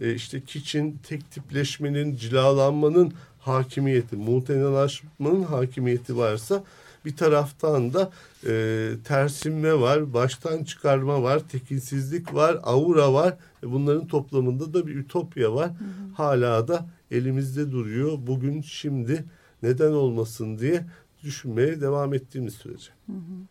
[0.00, 6.64] e, işte kiçin, tek tipleşmenin, cilalanmanın hakimiyeti, muhtenalaşmanın hakimiyeti varsa
[7.04, 8.10] bir taraftan da
[8.46, 13.36] e, tersinme var, baştan çıkarma var, tekinsizlik var, aura var.
[13.62, 15.70] E, bunların toplamında da bir ütopya var.
[15.70, 16.14] Hı hı.
[16.14, 18.18] Hala da elimizde duruyor.
[18.26, 19.24] Bugün, şimdi
[19.62, 20.86] neden olmasın diye
[21.22, 22.90] düşünmeye devam ettiğimiz sürece.
[23.06, 23.46] Hı hı.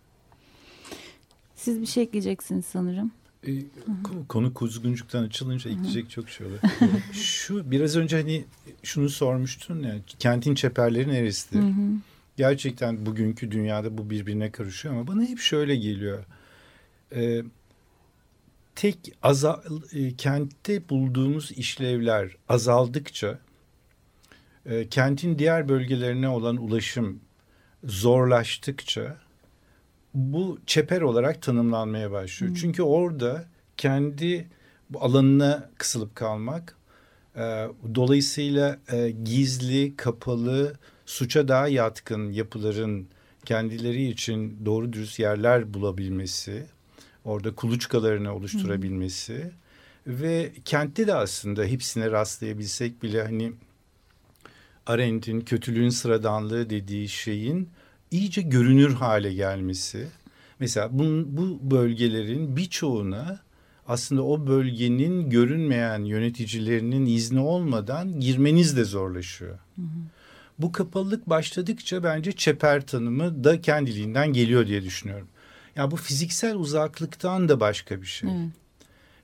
[1.56, 3.12] Siz bir şey ekleyeceksiniz sanırım.
[3.48, 3.52] E,
[4.30, 6.60] konu kuzguncuktan açılınca ekleyecek çok şey olur.
[7.14, 8.46] Şu biraz önce hani
[8.84, 11.60] şunu sormuştun ya kentin çeperleri neresidir?
[11.60, 11.92] Hı-hı.
[12.42, 16.24] Gerçekten bugünkü dünyada bu birbirine karışıyor ama bana hep şöyle geliyor.
[17.16, 17.42] Ee,
[18.76, 19.62] tek azal,
[19.94, 23.40] e, kentte bulduğumuz işlevler azaldıkça
[24.66, 27.20] e, kentin diğer bölgelerine olan ulaşım
[27.84, 29.18] zorlaştıkça
[30.14, 32.50] bu çeper olarak tanımlanmaya başlıyor.
[32.50, 32.62] Hmm.
[32.62, 33.46] Çünkü orada
[33.78, 34.48] kendi
[34.90, 36.78] bu alanına kısılıp kalmak
[37.36, 40.74] e, dolayısıyla e, gizli, kapalı,
[41.12, 43.08] suça daha yatkın yapıların
[43.46, 46.66] kendileri için doğru dürüst yerler bulabilmesi,
[47.26, 49.52] orada kuluçkalarını oluşturabilmesi
[50.04, 50.22] hmm.
[50.22, 53.54] ve kentte de aslında hepsine rastlayabilsek bile hani
[54.86, 57.70] Arendt'in kötülüğün sıradanlığı dediği şeyin
[58.12, 60.08] iyice görünür hale gelmesi.
[60.60, 63.40] Mesela bu, bu bölgelerin birçoğuna
[63.88, 69.60] aslında o bölgenin görünmeyen yöneticilerinin izni olmadan girmeniz de zorlaşıyor.
[69.76, 70.21] Hı hı.
[70.62, 75.28] Bu kapalılık başladıkça bence çeper tanımı da kendiliğinden geliyor diye düşünüyorum.
[75.76, 78.30] Ya yani bu fiziksel uzaklıktan da başka bir şey.
[78.30, 78.36] Hı.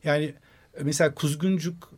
[0.03, 0.33] Yani
[0.83, 1.91] mesela Kuzguncuk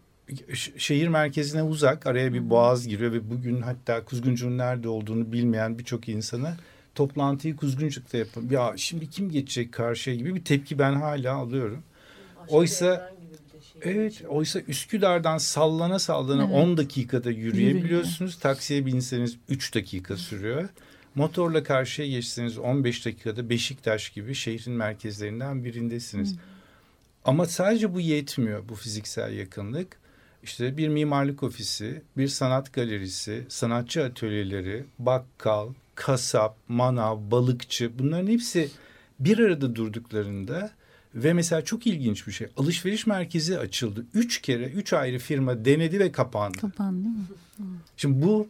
[0.78, 6.10] şehir merkezine uzak araya bir boğaz giriyor ve bugün hatta Kuzguncuk'un nerede olduğunu bilmeyen birçok
[6.10, 6.58] insana
[6.96, 8.50] toplantıyı Kuzguncuk'ta yapın.
[8.50, 11.84] Ya şimdi kim geçecek karşıya gibi bir tepki ben hala alıyorum.
[12.48, 13.14] Oysa
[13.84, 16.56] evet oysa Üsküdar'dan sallana sallana evet.
[16.56, 18.32] 10 dakikada yürüyebiliyorsunuz.
[18.32, 18.42] Yürüyor.
[18.42, 20.70] Taksiye binseniz 3 dakika sürüyor.
[21.16, 26.34] Motorla karşıya geçseniz 15 dakikada Beşiktaş gibi şehrin merkezlerinden birindesiniz.
[26.34, 26.40] Hı.
[27.26, 30.00] Ama sadece bu yetmiyor bu fiziksel yakınlık.
[30.44, 38.70] İşte bir mimarlık ofisi, bir sanat galerisi, sanatçı atölyeleri, bakkal, kasap, manav, balıkçı bunların hepsi
[39.20, 40.72] bir arada durduklarında
[41.16, 44.06] ve mesela çok ilginç bir şey alışveriş merkezi açıldı.
[44.14, 46.58] Üç kere üç ayrı firma denedi ve kapandı.
[46.58, 47.26] Kapandı mı?
[47.98, 48.48] Şimdi bu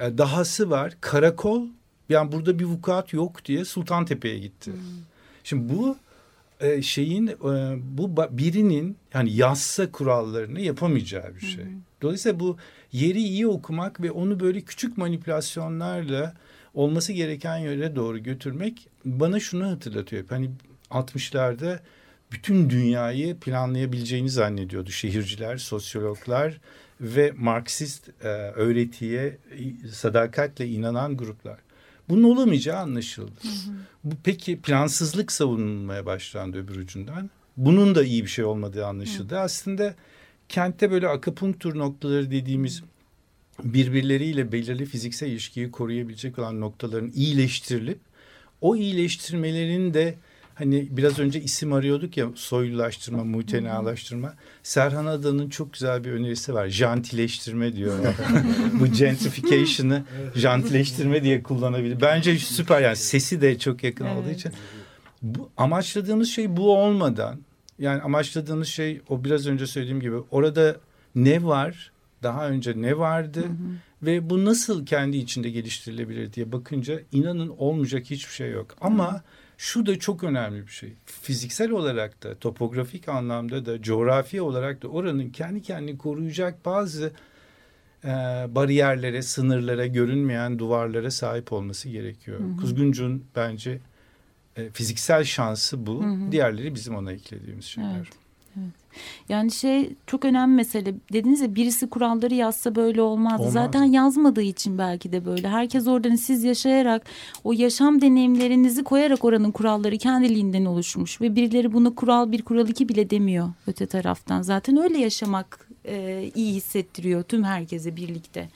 [0.00, 1.66] e, dahası var karakol
[2.08, 4.72] yani burada bir vukuat yok diye Sultantepe'ye gitti.
[4.72, 4.80] Hmm.
[5.44, 5.96] Şimdi bu
[6.60, 7.34] e, şeyin e,
[7.98, 11.64] bu birinin yani yassa kurallarını yapamayacağı bir şey.
[11.64, 11.72] Hmm.
[12.02, 12.56] Dolayısıyla bu
[12.92, 16.34] yeri iyi okumak ve onu böyle küçük manipülasyonlarla
[16.74, 20.24] olması gereken yöne doğru götürmek bana şunu hatırlatıyor.
[20.28, 20.50] Hani
[20.90, 21.78] 60'larda
[22.32, 26.60] bütün dünyayı planlayabileceğini zannediyordu şehirciler, sosyologlar
[27.00, 29.38] ve Marksist e, öğretiye
[29.92, 31.58] sadakatle inanan gruplar.
[32.08, 33.40] Bunun olamayacağı anlaşıldı.
[33.42, 33.74] Hı hı.
[34.04, 37.30] Bu peki plansızlık savunulmaya başlandı öbür ucundan.
[37.56, 39.34] Bunun da iyi bir şey olmadığı anlaşıldı.
[39.34, 39.40] Hı.
[39.40, 39.94] Aslında
[40.48, 42.82] kentte böyle akupunktur noktaları dediğimiz
[43.64, 47.98] birbirleriyle belirli fiziksel ilişkiyi koruyabilecek olan noktaların iyileştirilip
[48.60, 50.14] o iyileştirmelerin de
[50.54, 54.34] hani biraz önce isim arıyorduk ya soylulaştırma, mutenalaştırma.
[54.62, 56.68] Serhan Adan'ın çok güzel bir önerisi var.
[56.68, 57.98] Jantileştirme diyor.
[58.80, 62.00] Bu gentrification'ı jantileştirme diye kullanabilir.
[62.00, 64.16] Bence süper yani sesi de çok yakın evet.
[64.16, 64.52] olduğu için.
[65.22, 67.40] Bu, amaçladığımız şey bu olmadan
[67.78, 70.76] yani amaçladığımız şey o biraz önce söylediğim gibi orada
[71.14, 71.92] ne var
[72.22, 73.52] daha önce ne vardı hı hı.
[74.02, 78.76] ve bu nasıl kendi içinde geliştirilebilir diye bakınca inanın olmayacak hiçbir şey yok.
[78.80, 79.22] Ama hı
[79.64, 80.92] şu da çok önemli bir şey.
[81.06, 87.12] Fiziksel olarak da, topografik anlamda da, coğrafi olarak da oranın kendi kendini koruyacak bazı
[88.04, 88.08] e,
[88.48, 92.40] bariyerlere, sınırlara, görünmeyen duvarlara sahip olması gerekiyor.
[92.40, 92.56] Hı hı.
[92.56, 93.78] Kuzguncuk'un bence
[94.56, 96.04] e, fiziksel şansı bu.
[96.04, 96.32] Hı hı.
[96.32, 97.96] Diğerleri bizim ona eklediğimiz şeyler.
[97.96, 98.23] Evet.
[99.28, 100.94] Yani şey çok önemli mesele.
[101.12, 103.42] Dediniz ya birisi kuralları yazsa böyle olmazdı.
[103.42, 103.52] Olmaz.
[103.52, 105.48] Zaten yazmadığı için belki de böyle.
[105.48, 107.06] Herkes oradan siz yaşayarak
[107.44, 111.20] o yaşam deneyimlerinizi koyarak oranın kuralları kendiliğinden oluşmuş.
[111.20, 114.42] Ve birileri bunu kural bir kural iki bile demiyor öte taraftan.
[114.42, 118.48] Zaten öyle yaşamak e, iyi hissettiriyor tüm herkese birlikte.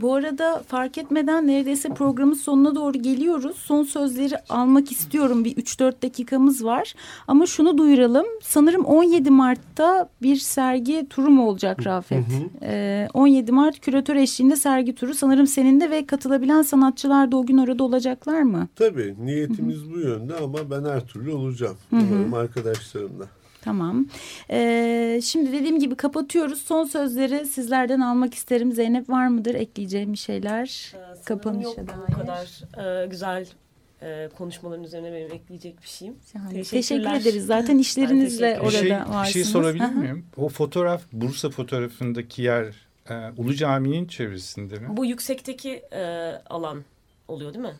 [0.00, 3.56] Bu arada fark etmeden neredeyse programın sonuna doğru geliyoruz.
[3.56, 5.44] Son sözleri almak istiyorum.
[5.44, 6.94] Bir 3-4 dakikamız var.
[7.28, 8.26] Ama şunu duyuralım.
[8.42, 12.24] Sanırım 17 Mart'ta bir sergi turu mu olacak Rafet?
[12.62, 15.14] Ee, 17 Mart küratör eşliğinde sergi turu.
[15.14, 18.68] Sanırım senin de ve katılabilen sanatçılar da o gün orada olacaklar mı?
[18.76, 19.14] Tabii.
[19.24, 21.76] Niyetimiz bu yönde ama ben her türlü olacağım.
[21.92, 23.24] Umarım arkadaşlarımla.
[23.68, 24.06] Tamam.
[24.50, 26.62] Ee, şimdi dediğim gibi kapatıyoruz.
[26.62, 28.72] Son sözleri sizlerden almak isterim.
[28.72, 30.92] Zeynep var mıdır ekleyeceğim bir şeyler?
[30.94, 31.86] Ee, Kapanışa yok dair.
[32.08, 32.46] bu kadar
[33.02, 33.46] e, güzel
[34.02, 36.14] e, konuşmaların üzerine benim ekleyecek bir şeyim.
[36.34, 37.46] Yani Teşekkür ederiz.
[37.46, 39.26] Zaten işlerinizle orada şey, varsınız.
[39.26, 40.26] Bir şey sorabilir miyim?
[40.36, 42.74] O fotoğraf Bursa fotoğrafındaki yer
[43.10, 44.86] e, Ulu Cami'nin çevresinde mi?
[44.90, 46.84] Bu yüksekteki e, alan
[47.28, 47.74] oluyor değil mi?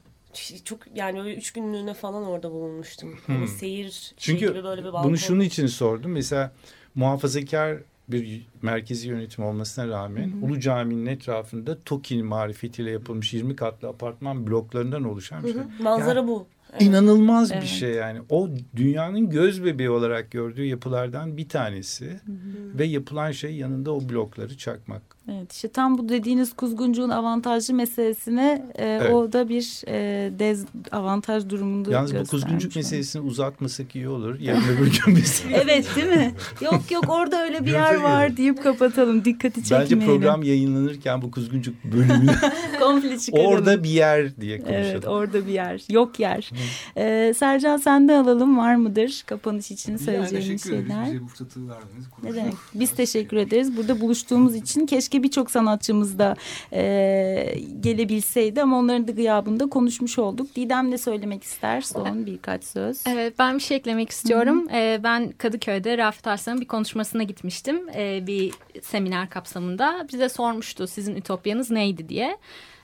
[0.64, 3.08] Çok yani üç günlüğüne falan orada bulunmuştum.
[3.08, 3.34] Hani hmm.
[3.34, 5.08] Hani seyir şey Çünkü gibi böyle bir balkon.
[5.08, 6.12] bunu şunun için sordum.
[6.12, 6.52] Mesela
[6.94, 7.78] muhafazakar
[8.08, 10.46] bir merkezi yönetim olmasına rağmen hı hı.
[10.46, 15.62] Ulu Cami'nin etrafında TOKİ'nin marifetiyle yapılmış 20 katlı apartman bloklarından oluşan bir şey.
[15.80, 16.46] Manzara yani, bu.
[16.72, 16.82] Evet.
[16.82, 17.62] İnanılmaz evet.
[17.62, 18.20] bir şey yani.
[18.30, 22.06] O dünyanın göz bebeği olarak gördüğü yapılardan bir tanesi.
[22.06, 22.78] Hı hı.
[22.78, 25.02] Ve yapılan şey yanında o blokları çakmak.
[25.32, 29.12] Evet işte tam bu dediğiniz kuzguncuğun avantajlı meselesine e, evet.
[29.14, 34.40] o da bir e, dezavantaj durumunda Yalnız bu kuzguncuk meselesini uzatmasak iyi olur.
[34.40, 35.18] Yarın öbür gün
[35.52, 36.34] Evet değil mi?
[36.60, 39.24] Yok yok orada öyle bir yer var deyip kapatalım.
[39.24, 40.00] Dikkati çekmeyelim.
[40.00, 42.34] Bence program yayınlanırken bu kuzguncuk bölümünü
[42.80, 43.50] komple çıkaralım.
[43.50, 44.84] Orada bir yer diye konuşalım.
[44.84, 45.82] Evet orada bir yer.
[45.88, 46.50] Yok yer.
[46.96, 51.06] Ee, Sercan sen de alalım var mıdır kapanış için söyleyeceğin yani şeyler?
[51.06, 52.06] Bize bu fırsatı verdiniz.
[52.22, 52.54] Ne demek?
[52.74, 53.76] Biz teşekkür ederiz.
[53.76, 56.36] Burada buluştuğumuz için keşke birçok sanatçımız da
[56.72, 60.56] e, gelebilseydi ama onların da gıyabında konuşmuş olduk.
[60.56, 63.04] Didem ne söylemek ister son birkaç söz?
[63.06, 64.68] Evet ben bir şey eklemek istiyorum.
[64.68, 64.94] Hı -hı.
[64.94, 67.88] E, ben Kadıköy'de Rafet Arslan'ın bir konuşmasına gitmiştim.
[67.94, 68.52] E, bir
[68.82, 70.06] seminer kapsamında.
[70.12, 72.36] Bize sormuştu sizin ütopyanız neydi diye.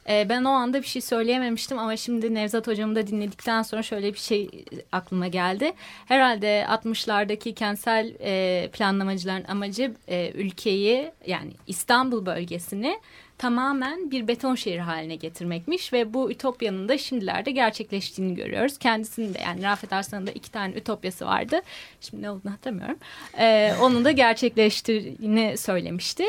[0.09, 4.13] E, ben o anda bir şey söyleyememiştim ama şimdi Nevzat hocamı da dinledikten sonra şöyle
[4.13, 5.73] bir şey aklıma geldi.
[6.07, 13.01] Herhalde 60'lardaki kentsel e, planlamacıların amacı e, ülkeyi yani İstanbul bölgesini
[13.45, 18.79] tamamen bir beton şehir haline getirmekmiş ve bu ütopyanın da şimdilerde gerçekleştiğini görüyoruz.
[18.79, 21.61] Kendisinin de yani Rafet Arslan'ın da iki tane ütopyası vardı.
[22.01, 22.99] Şimdi ne olduğunu hatırlamıyorum.
[23.39, 26.25] Ee, onun da gerçekleştiğini söylemişti.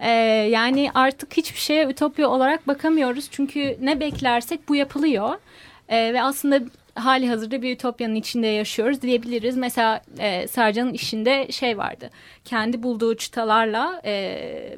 [0.00, 0.10] Ee,
[0.50, 3.28] yani artık hiçbir şeye ütopya olarak bakamıyoruz.
[3.30, 5.34] Çünkü ne beklersek bu yapılıyor.
[5.88, 6.60] Ee, ve aslında
[6.94, 9.56] hali hazırda bir ütopyanın içinde yaşıyoruz diyebiliriz.
[9.56, 12.10] Mesela e, Sercan'ın işinde şey vardı.
[12.44, 14.76] Kendi bulduğu çıtalarla e,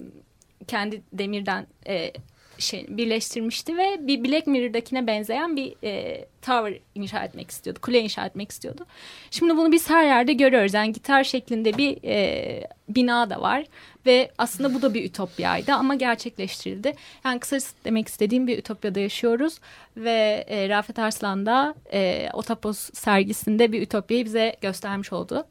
[0.68, 2.12] kendi demirden e,
[2.58, 7.80] şey birleştirmişti ve bir Black Mirror'dakine benzeyen bir e, tower inşa etmek istiyordu.
[7.82, 8.86] Kule inşa etmek istiyordu.
[9.30, 10.74] Şimdi bunu biz her yerde görüyoruz.
[10.74, 13.64] Yani gitar şeklinde bir e, bina da var
[14.06, 16.94] ve aslında bu da bir ütopyaydı ama gerçekleştirildi.
[17.24, 19.58] Yani kısacası demek istediğim bir ütopyada yaşıyoruz
[19.96, 25.46] ve e, Rafet Arslan da e, Otapos sergisinde bir ütopyayı bize göstermiş oldu.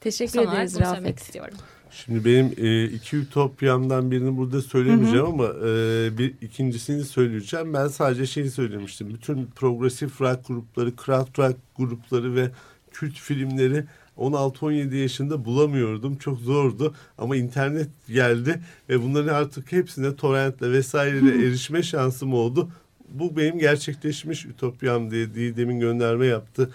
[0.00, 1.20] Teşekkür Son ederiz Rafet.
[1.20, 1.58] istiyorum.
[1.90, 5.32] Şimdi benim e, iki ütopyamdan birini burada söylemeyeceğim hı hı.
[5.32, 7.74] ama e, bir ikincisini söyleyeceğim.
[7.74, 9.14] Ben sadece şeyi söylemiştim.
[9.14, 12.50] Bütün progresif rock grupları, kraft rock grupları ve
[12.92, 13.84] kült filmleri
[14.18, 16.16] 16-17 yaşında bulamıyordum.
[16.16, 22.70] Çok zordu ama internet geldi ve bunların artık hepsine torrentle vesaireyle erişme şansım oldu.
[23.08, 26.70] Bu benim gerçekleşmiş ütopyam diye demin gönderme yaptı.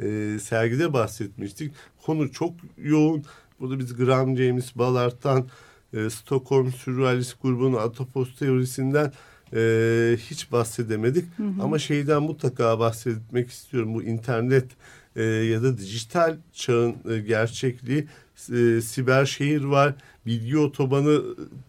[0.00, 1.72] Ee, sergide bahsetmiştik.
[2.02, 3.24] Konu çok yoğun
[3.60, 5.48] Burada biz Graham James Ballard'dan
[5.92, 9.12] e, Stockholm Surrealist grubunun Atopos teorisinden
[9.54, 11.24] e, hiç bahsedemedik.
[11.36, 11.62] Hı hı.
[11.62, 13.94] Ama şeyden mutlaka bahsetmek istiyorum.
[13.94, 14.66] Bu internet
[15.16, 18.06] e, ya da dijital çağın e, gerçekliği
[18.52, 19.94] e, siber şehir var,
[20.26, 21.22] bilgi otobanı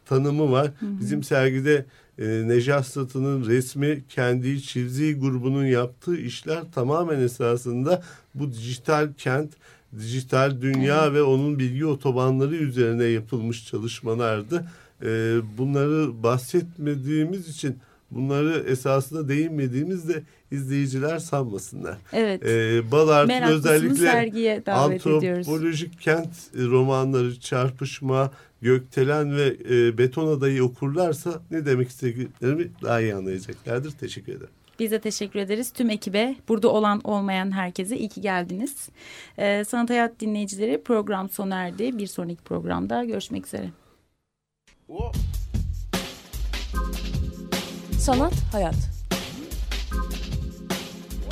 [0.05, 0.71] tanımı var.
[0.79, 0.99] Hı hı.
[0.99, 1.85] Bizim sergide
[2.19, 8.03] e, Nejat Satı'nın resmi kendi çizdiği grubunun yaptığı işler tamamen esasında
[8.35, 9.53] bu dijital kent
[9.99, 14.65] dijital dünya ve onun bilgi otobanları üzerine yapılmış çalışmalardı.
[15.01, 15.07] E,
[15.57, 17.77] bunları bahsetmediğimiz için
[18.11, 21.97] bunları esasında değinmediğimizde izleyiciler sanmasınlar.
[22.13, 22.45] Evet.
[22.45, 25.47] Ee, Meraklısını özellikle sergiye davet ediyoruz.
[25.47, 28.31] antropolojik kent romanları, çarpışma,
[28.61, 33.91] gökdelen ve e, beton adayı okurlarsa ne demek istediklerimi daha iyi anlayacaklardır.
[33.91, 34.53] Teşekkür ederim.
[34.79, 38.89] Biz de teşekkür ederiz tüm ekibe, burada olan olmayan herkese iyi ki geldiniz.
[39.37, 41.97] Ee, Sanat Hayat dinleyicileri program sona erdi.
[41.97, 43.69] Bir sonraki programda görüşmek üzere.
[47.99, 48.75] Sanat, hayat.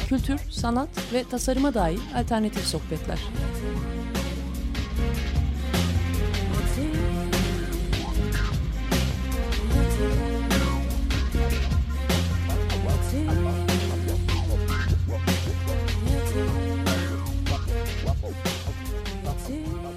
[0.07, 3.19] Kültür, sanat ve tasarıma dair alternatif sohbetler.